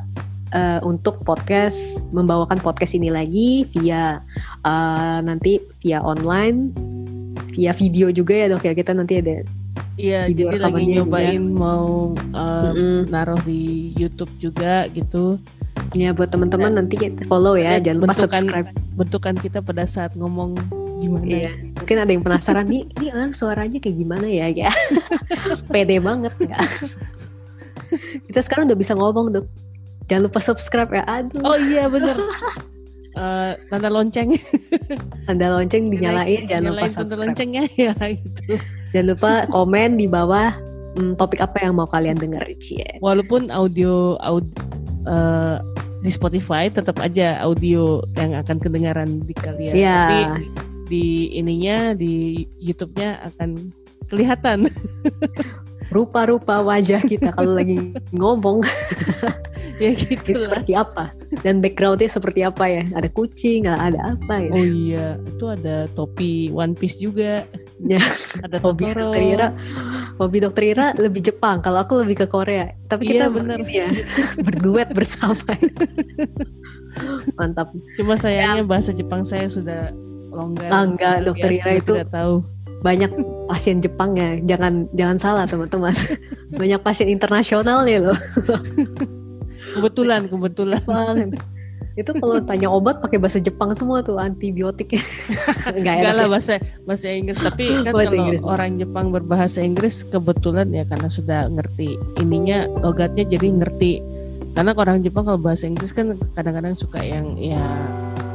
[0.54, 4.22] eh, untuk podcast membawakan podcast ini lagi via
[4.66, 6.74] eh, nanti via online
[7.54, 9.42] via video juga ya dok ya kita nanti ada
[10.00, 13.12] Iya, jadi lagi nyobain mau uh, Mm-mm.
[13.12, 15.36] naruh di YouTube juga gitu.
[15.92, 16.96] ya buat teman-teman nanti
[17.26, 20.54] follow ya jangan lupa bentukan- subscribe Bentukan kita pada saat ngomong
[21.00, 21.26] gimana.
[21.26, 21.52] Iya.
[21.74, 24.70] mungkin ada yang penasaran nih ini orang suaranya kayak gimana ya ya
[25.72, 26.60] pede banget ya
[28.28, 29.46] kita sekarang udah bisa ngomong dok
[30.06, 32.16] jangan lupa subscribe ya aduh Oh iya bener.
[33.10, 34.32] Eh, tanda lonceng
[35.26, 38.54] tanda lonceng dinyalain jangan lupa Nyalain tanda subscribe loncengnya ya gitu.
[38.90, 40.50] Jangan lupa komen di bawah
[40.98, 42.98] hmm, topik apa yang mau kalian denger Cie.
[43.04, 44.46] Walaupun audio aud,
[45.06, 45.58] eh,
[46.00, 49.74] di Spotify tetap aja audio yang akan kedengaran di kalian.
[49.76, 50.00] Iya.
[50.00, 50.22] Tapi
[50.90, 51.06] di
[51.38, 53.70] ininya di YouTube-nya akan
[54.10, 54.66] kelihatan.
[55.90, 58.62] Rupa-rupa wajah kita kalau lagi ngomong.
[59.80, 61.04] ya gitu Itu seperti apa?
[61.40, 62.84] Dan backgroundnya seperti apa ya?
[62.92, 64.52] Ada kucing ada apa ya?
[64.52, 67.44] Oh iya itu ada topi One Piece juga.
[67.80, 68.00] Ya.
[68.46, 69.00] ada hobi Totoro.
[69.08, 69.48] dokter Ira.
[70.18, 71.60] Hobi dokter Ira lebih Jepang.
[71.60, 72.70] Kalau aku lebih ke Korea.
[72.86, 73.58] Tapi Iya, kita bener.
[73.62, 73.88] ini ya
[74.38, 75.40] berduet bersama.
[77.38, 77.72] Mantap.
[77.96, 79.90] Cuma sayangnya bahasa Jepang saya sudah
[80.30, 80.68] longgar.
[80.68, 82.36] Ah, enggak, alias Dokter Ira itu- tidak tahu.
[82.80, 83.12] banyak
[83.46, 84.40] pasien Jepang ya.
[84.46, 85.92] Jangan jangan salah teman-teman.
[86.50, 88.18] Banyak pasien internasional ya loh
[89.76, 90.82] kebetulan kebetulan.
[92.00, 95.04] Itu kalau tanya obat pakai bahasa Jepang semua tuh antibiotiknya
[95.76, 96.32] enggak enggak enak lah ya.
[96.32, 96.54] bahasa
[96.88, 97.38] bahasa Inggris.
[97.44, 98.42] Tapi kan Bahasa kalau Inggris.
[98.48, 103.94] orang Jepang berbahasa Inggris kebetulan ya karena sudah ngerti ininya logatnya jadi ngerti.
[104.56, 107.64] Karena orang Jepang kalau bahasa Inggris kan kadang-kadang suka yang ya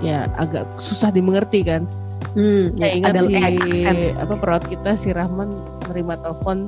[0.05, 1.89] ya agak susah dimengerti kan.
[2.35, 3.97] Hmm, saya ya, ingat ada si eh, aksen.
[4.19, 5.55] apa perawat kita si Rahman
[5.87, 6.67] menerima telepon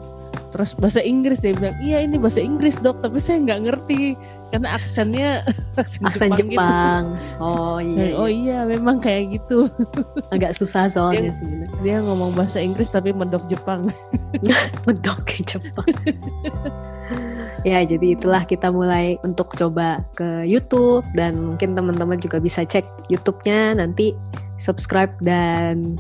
[0.57, 4.17] terus bahasa Inggris dia bilang iya ini bahasa Inggris dok tapi saya nggak ngerti
[4.49, 5.45] karena aksennya
[5.81, 6.57] aksen, aksen Jepang, gitu.
[6.57, 7.03] Jepang
[7.45, 8.65] oh iya, oh iya.
[8.65, 9.69] iya memang kayak gitu
[10.35, 13.85] agak susah soalnya sebenarnya dia ngomong bahasa Inggris tapi mendok Jepang
[14.87, 15.89] Medok ke Jepang.
[17.65, 22.85] ya, jadi itulah kita mulai untuk coba ke YouTube dan mungkin teman-teman juga bisa cek
[23.09, 24.13] YouTube-nya nanti
[24.57, 25.97] subscribe dan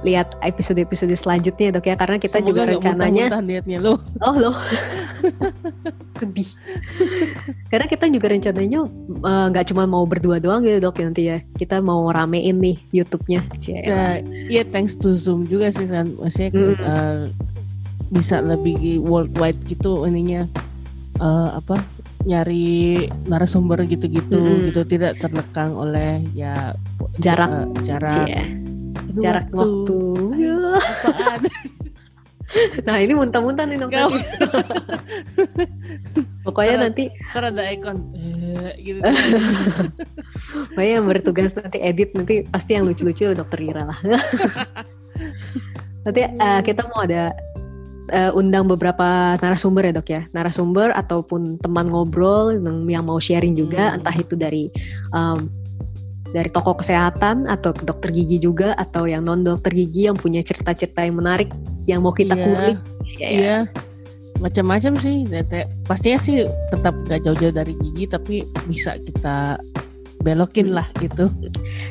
[0.00, 1.94] lihat episode-episode selanjutnya dok ya.
[1.94, 4.54] Karena kita Semoga juga rencananya niatnya lo oh loh
[6.18, 6.48] sedih.
[7.66, 8.80] Karena kita juga rencananya
[9.20, 11.38] eh, nggak cuma mau berdua doang gitu dok nanti ya.
[11.52, 13.40] Kita mau ramein nih YouTube-nya.
[13.62, 16.74] Ya iya thanks to Zoom juga sih kan maksudnya Mm.
[16.78, 17.18] eh,
[18.08, 20.46] bisa lebih worldwide gitu ininya.
[21.18, 21.74] Eh, apa
[22.22, 24.70] nyari narasumber gitu-gitu Mm-mm.
[24.70, 26.74] gitu tidak terlekang oleh ya
[27.18, 27.50] Jarak.
[27.50, 28.77] eh, jarak Aduh,
[29.18, 29.98] jarak waktu,
[30.36, 30.56] Ya.
[30.78, 31.40] apaan
[32.80, 34.24] Nah ini muntah-muntah nih Nggak nanti.
[36.48, 38.98] Pokoknya Ntar- nanti ntar ada ikon eh, gitu
[40.72, 44.00] Pokoknya yang bertugas nanti edit nanti pasti yang lucu-lucu dokter Ira lah.
[46.02, 47.36] nanti eh, kita mau ada
[48.08, 53.52] eh, undang beberapa narasumber ya dok ya, narasumber ataupun teman ngobrol yang, yang mau sharing
[53.52, 54.00] juga, Hmm.
[54.00, 54.72] entah itu dari
[55.12, 55.52] em,
[56.32, 61.00] dari tokoh kesehatan atau dokter gigi juga atau yang non dokter gigi yang punya cerita-cerita
[61.04, 61.48] yang menarik
[61.88, 62.44] yang mau kita Iya.
[62.44, 62.78] kulik.
[63.16, 63.28] Ya, ya.
[63.32, 63.56] Iya,
[64.38, 65.24] macam-macam sih.
[65.88, 68.34] Pastinya sih tetap gak jauh-jauh dari gigi, tapi
[68.68, 69.56] bisa kita
[70.20, 71.32] belokin lah gitu.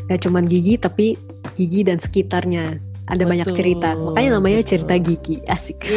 [0.05, 1.17] Gak cuman gigi tapi
[1.57, 2.77] gigi dan sekitarnya.
[3.07, 3.95] Ada banyak Betul, cerita.
[3.95, 4.69] Makanya namanya betul.
[4.75, 5.35] cerita gigi.
[5.47, 5.79] Asik.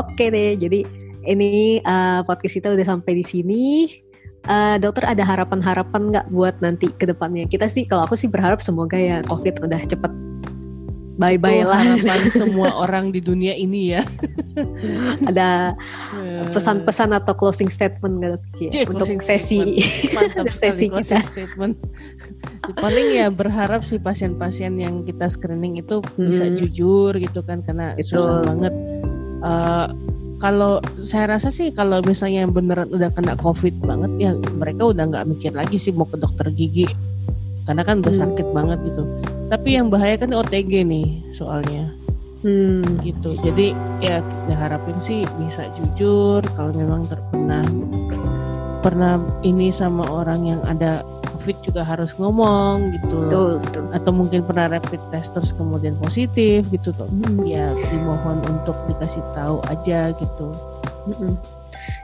[0.00, 0.54] Oke deh.
[0.54, 0.86] Jadi
[1.26, 3.62] ini uh, podcast kita udah sampai di sini.
[4.42, 7.44] Uh, dokter ada harapan-harapan nggak buat nanti ke depannya?
[7.44, 10.12] Kita sih kalau aku sih berharap semoga ya COVID udah cepet
[11.16, 11.80] bye-bye Itu lah.
[11.80, 14.04] harapan semua orang di dunia ini ya.
[15.24, 15.72] ada
[16.12, 18.42] Eh, pesan-pesan atau closing statement nggak dok?
[18.52, 18.68] Cie?
[18.70, 19.80] Cie, untuk sesi.
[20.14, 21.18] Mantap sesi kita.
[21.24, 21.74] statement.
[22.76, 26.54] Paling ya berharap sih pasien-pasien yang kita screening itu bisa Mhm.
[26.54, 28.20] jujur gitu kan karena Betul.
[28.20, 28.74] susah banget.
[29.38, 29.86] Eh,
[30.36, 35.04] kalau saya rasa sih kalau misalnya yang beneran udah kena covid banget ya mereka udah
[35.08, 36.84] nggak mikir lagi sih mau ke dokter gigi
[37.64, 38.22] karena kan udah Hmm.
[38.22, 39.02] sakit banget gitu.
[39.46, 41.90] Tapi yang bahaya kan OTG nih soalnya
[42.44, 47.64] Hmm, gitu jadi ya kita harapin sih bisa jujur kalau memang terpernah
[48.86, 51.02] pernah ini sama orang yang ada
[51.46, 53.84] covid juga harus ngomong gitu betul betul.
[53.94, 57.06] atau mungkin pernah rapid test terus kemudian positif gitu tuh
[57.46, 60.50] ya dimohon untuk dikasih tahu aja gitu
[61.06, 61.38] Mm-mm.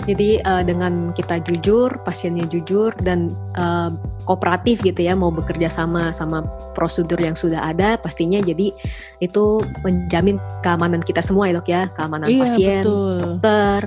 [0.06, 3.90] Jadi eh, dengan kita jujur, pasiennya jujur dan eh,
[4.22, 8.70] kooperatif gitu ya, mau bekerja sama sama prosedur yang sudah ada, pastinya jadi
[9.18, 9.44] itu
[9.82, 13.80] menjamin keamanan kita semua ya dok ya, keamanan iya pasien, betul dokter,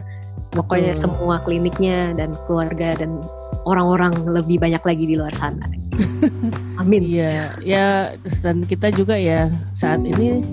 [0.55, 1.03] pokoknya Betul.
[1.03, 3.19] semua kliniknya dan keluarga dan
[3.65, 5.65] orang-orang lebih banyak lagi di luar sana.
[6.81, 7.07] Amin.
[7.07, 7.85] iya ya
[8.43, 10.43] dan kita juga ya saat ini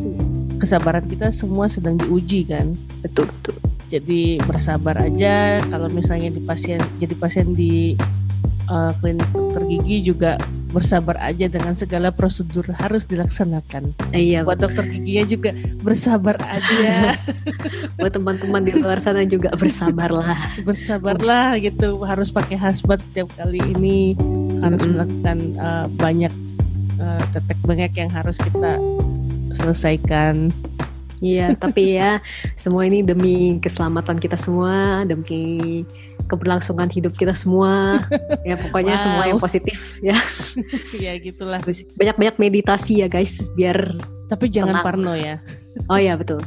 [0.62, 3.56] kesabaran kita semua sedang diuji kan Betul betul.
[3.90, 7.98] jadi bersabar aja kalau misalnya di pasien jadi pasien di
[8.68, 10.38] uh, klinik dokter gigi juga
[10.72, 13.92] bersabar aja dengan segala prosedur harus dilaksanakan.
[14.16, 15.50] Eh, Iya, buat dokter giginya juga
[15.84, 17.12] bersabar aja.
[18.00, 20.64] Buat teman-teman di luar sana juga bersabarlah.
[20.64, 24.16] bersabarlah gitu harus pakai hazmat setiap kali ini.
[24.64, 24.92] Harus Mm-mm.
[24.96, 26.32] melakukan uh, banyak
[26.96, 28.80] uh, tetek bengek yang harus kita
[29.60, 30.48] selesaikan
[31.22, 32.18] Iya, tapi ya
[32.58, 35.86] semua ini demi keselamatan kita semua, demi
[36.26, 38.02] keberlangsungan hidup kita semua.
[38.42, 39.04] Ya pokoknya Wow.
[39.06, 40.18] semua yang positif ya.
[41.04, 41.62] ya gitulah
[41.94, 43.94] Banyak-banyak meditasi ya guys, biar
[44.26, 44.86] tapi jangan Tenang.
[44.88, 45.36] parno ya
[45.92, 46.40] oh ya betul.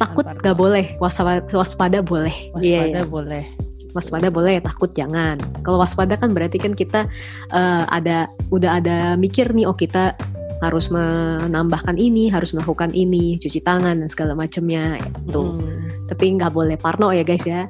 [0.00, 2.32] Takut Tanpa gak boleh, waspada, waspada boleh.
[2.60, 3.08] Iya, waspada iya.
[3.08, 3.46] boleh
[3.92, 7.04] waspada boleh takut jangan kalau waspada kan berarti kan kita
[7.52, 10.16] uh, ada udah ada mikir nih oh kita
[10.62, 16.06] harus menambahkan ini harus melakukan ini cuci tangan dan segala macamnya itu hmm.
[16.06, 17.66] tapi nggak boleh parno ya guys ya.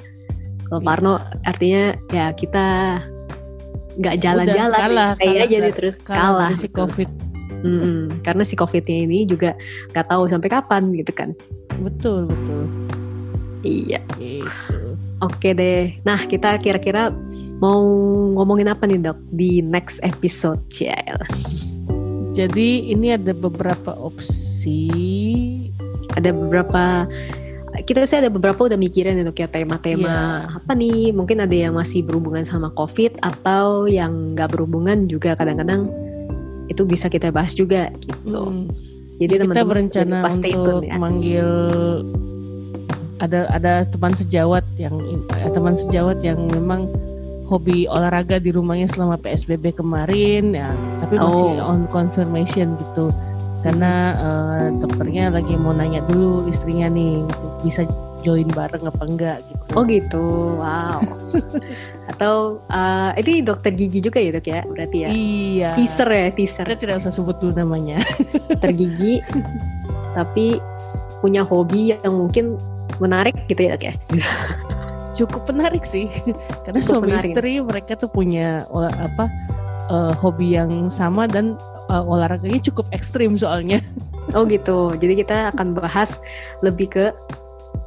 [0.69, 0.89] Kalau iya.
[0.89, 1.13] parno
[1.49, 2.67] artinya ya kita
[3.97, 4.81] nggak jalan-jalan
[5.17, 7.09] stay aja nih terus kalah, kalah si covid.
[7.63, 9.55] Hmm, karena si covidnya ini juga
[9.95, 11.33] nggak tahu sampai kapan gitu kan.
[11.81, 12.63] Betul betul.
[13.63, 14.03] Iya.
[14.19, 14.99] Gitu.
[15.23, 15.97] oke deh.
[16.03, 17.15] Nah kita kira-kira
[17.63, 17.81] mau
[18.35, 19.19] ngomongin apa nih dok?
[19.31, 21.23] Di next episode CL
[22.33, 24.89] jadi ini ada beberapa opsi.
[26.17, 27.07] Ada beberapa
[27.81, 30.57] kita sih ada beberapa udah mikirin untuk ya tema-tema yeah.
[30.61, 35.89] apa nih mungkin ada yang masih berhubungan sama covid atau yang nggak berhubungan juga kadang-kadang
[36.69, 38.69] itu bisa kita bahas juga gitu hmm.
[39.17, 41.01] jadi teman-teman kita berencana untuk ya.
[41.01, 41.49] manggil
[43.25, 44.95] ada ada teman sejawat yang
[45.33, 46.93] eh, teman sejawat yang memang
[47.53, 50.73] hobi olahraga di rumahnya selama PSBB kemarin ya.
[51.05, 51.71] Tapi masih oh.
[51.77, 53.13] on confirmation gitu.
[53.61, 57.23] Karena uh, dokternya lagi mau nanya dulu istrinya nih
[57.63, 57.87] bisa
[58.25, 59.63] join bareng apa enggak gitu.
[59.77, 60.25] Oh gitu.
[60.57, 60.99] Wow.
[62.11, 65.09] Atau uh, ini dokter gigi juga ya dok ya berarti ya?
[65.13, 65.71] Iya.
[65.77, 66.65] Teaser ya teaser.
[66.65, 68.01] Kita tidak usah sebut dulu namanya.
[68.51, 69.21] Dokter gigi
[70.13, 70.61] tapi
[71.25, 72.57] punya hobi yang mungkin
[73.01, 73.95] menarik gitu ya dok ya
[75.15, 76.09] cukup menarik sih.
[76.65, 77.33] Karena cukup suami menarik.
[77.33, 78.65] istri mereka tuh punya
[78.99, 79.29] apa
[79.93, 81.57] uh, hobi yang sama dan
[81.93, 83.81] uh, olahraganya cukup ekstrim soalnya.
[84.39, 84.95] Oh gitu.
[85.03, 86.23] Jadi kita akan bahas
[86.63, 87.11] lebih ke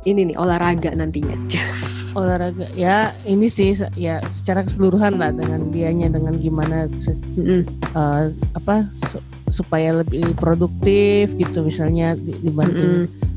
[0.04, 1.32] ini nih olahraga nantinya.
[2.20, 2.68] Olahraga.
[2.76, 7.64] Ya ini sih ya secara keseluruhan lah dengan dianya dengan gimana mm
[7.96, 13.35] uh, apa su supaya lebih produktif gitu misalnya dibanding mm -hmm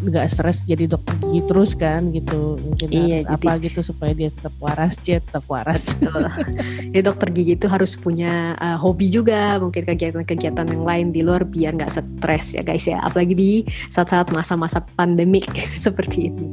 [0.00, 2.56] nggak stres jadi dokter gigi terus kan gitu.
[2.56, 5.92] Mungkin iya, harus jadi, apa gitu supaya dia tetap waras jet tetap waras.
[6.90, 11.44] Jadi dokter gigi itu harus punya uh, hobi juga mungkin kegiatan-kegiatan yang lain di luar
[11.44, 12.98] biar nggak stres ya guys ya.
[13.04, 13.50] Apalagi di
[13.92, 15.46] saat-saat masa-masa pandemik
[15.84, 16.48] seperti ini.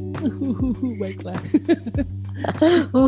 [1.00, 1.40] Baiklah.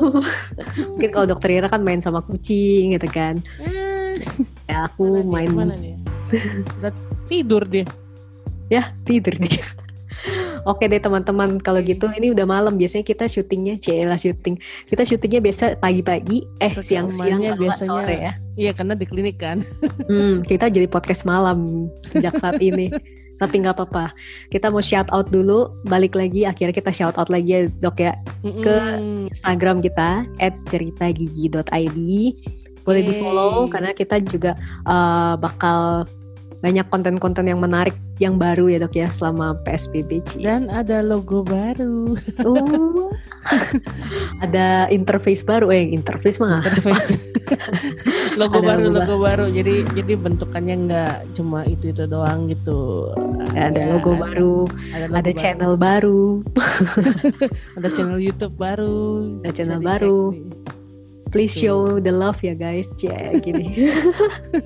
[0.95, 3.43] Mungkin kalau dokter Ira kan main sama kucing gitu kan.
[3.59, 4.23] Eh.
[4.67, 5.51] ya aku main.
[5.51, 5.75] mana
[6.79, 6.93] Udah
[7.27, 7.85] tidur dia.
[8.69, 9.65] Ya tidur dia
[10.67, 12.75] Oke deh teman-teman kalau gitu ini udah malam.
[12.75, 14.59] Biasanya kita syutingnya cila syuting.
[14.89, 18.33] Kita syutingnya biasa pagi-pagi eh siang-siang biasanya sore ya.
[18.59, 19.61] Iya karena di klinik kan.
[20.09, 22.89] Hmm, kita jadi podcast malam sejak saat ini.
[23.37, 24.09] Tapi nggak apa-apa.
[24.49, 28.17] Kita mau shout out dulu balik lagi akhirnya kita shout out lagi ya dok ya.
[28.41, 28.97] Ke
[29.29, 30.25] Instagram kita
[30.65, 31.99] @ceritagigi.id
[32.89, 34.57] boleh di follow karena kita juga
[34.89, 36.09] uh, bakal
[36.59, 40.43] banyak konten-konten yang menarik yang baru ya dok ya selama PSBB Ci.
[40.43, 42.19] Dan ada logo baru.
[42.43, 43.07] Oh.
[44.43, 46.59] ada interface baru eh interface mah.
[46.59, 47.15] Interface.
[48.39, 49.45] logo ada baru logo, logo baru.
[49.47, 53.07] Jadi jadi bentukannya nggak cuma itu itu doang gitu.
[53.55, 54.55] Ya, ada ya, logo ada, baru.
[54.67, 55.39] Ada, logo ada baru.
[55.39, 56.23] channel baru.
[57.79, 58.99] ada channel YouTube baru.
[59.47, 60.35] Ada channel baru.
[61.29, 63.89] Please show the love ya guys, ya gini.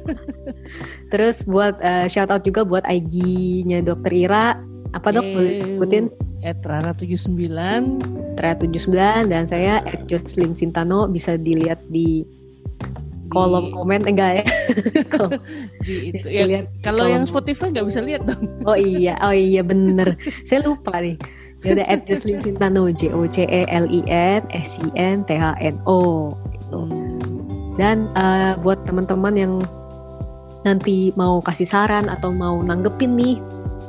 [1.12, 4.56] Terus buat uh, shout out juga buat IG-nya Dokter Ira.
[4.96, 5.26] Apa dok?
[5.26, 6.06] Boleh sebutin?
[6.44, 12.28] Etrara 79 Etrara 79 dan saya at Jocelyn Sintano bisa dilihat di
[13.32, 14.46] kolom komen enggak ya?
[15.88, 16.28] di itu.
[16.30, 18.46] Ya, kalau yang Spotify nggak bisa lihat dong.
[18.70, 20.20] oh iya, oh iya bener.
[20.46, 21.18] saya lupa nih.
[21.64, 25.24] Ya udah at Jocelyn Sintano J O C E L I N S I N
[25.24, 26.28] T H N O
[26.74, 26.82] gitu.
[27.78, 29.54] Dan uh, buat teman-teman yang
[30.66, 33.38] nanti mau kasih saran atau mau nanggepin nih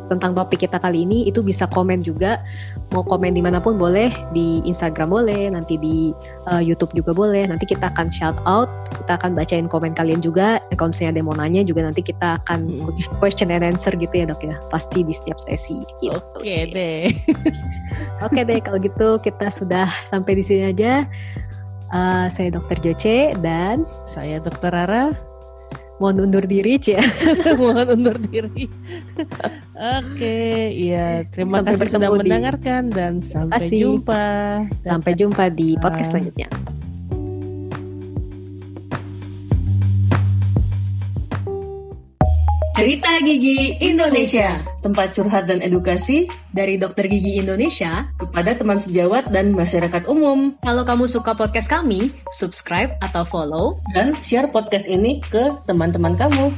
[0.08, 2.44] tentang topik kita kali ini itu bisa komen juga
[2.92, 6.12] mau komen di mana pun boleh di Instagram boleh nanti di
[6.44, 8.68] uh, YouTube juga boleh nanti kita akan shout out
[9.04, 12.36] kita akan bacain komen kalian juga kalau misalnya ada yang mau nanya juga nanti kita
[12.44, 12.92] akan hmm.
[13.20, 16.12] question and answer gitu ya dok ya pasti di setiap sesi gitu.
[16.12, 17.08] oke okay deh
[18.24, 21.08] oke deh kalau gitu kita sudah sampai di sini aja
[21.94, 25.14] Uh, saya Dokter Joce dan saya Dokter Rara.
[26.02, 26.98] Mohon undur diri, Cia.
[27.60, 28.66] Mohon undur diri.
[29.78, 31.22] Oke, iya.
[31.30, 33.78] Terima sampai kasih sudah mendengarkan dan sampai kasih.
[33.78, 34.26] jumpa.
[34.82, 36.50] Sampai jumpa di podcast selanjutnya.
[42.74, 49.54] Cerita Gigi Indonesia, tempat curhat dan edukasi dari dokter gigi Indonesia kepada teman sejawat dan
[49.54, 50.58] masyarakat umum.
[50.58, 56.50] Kalau kamu suka podcast kami, subscribe atau follow dan share podcast ini ke teman-teman kamu.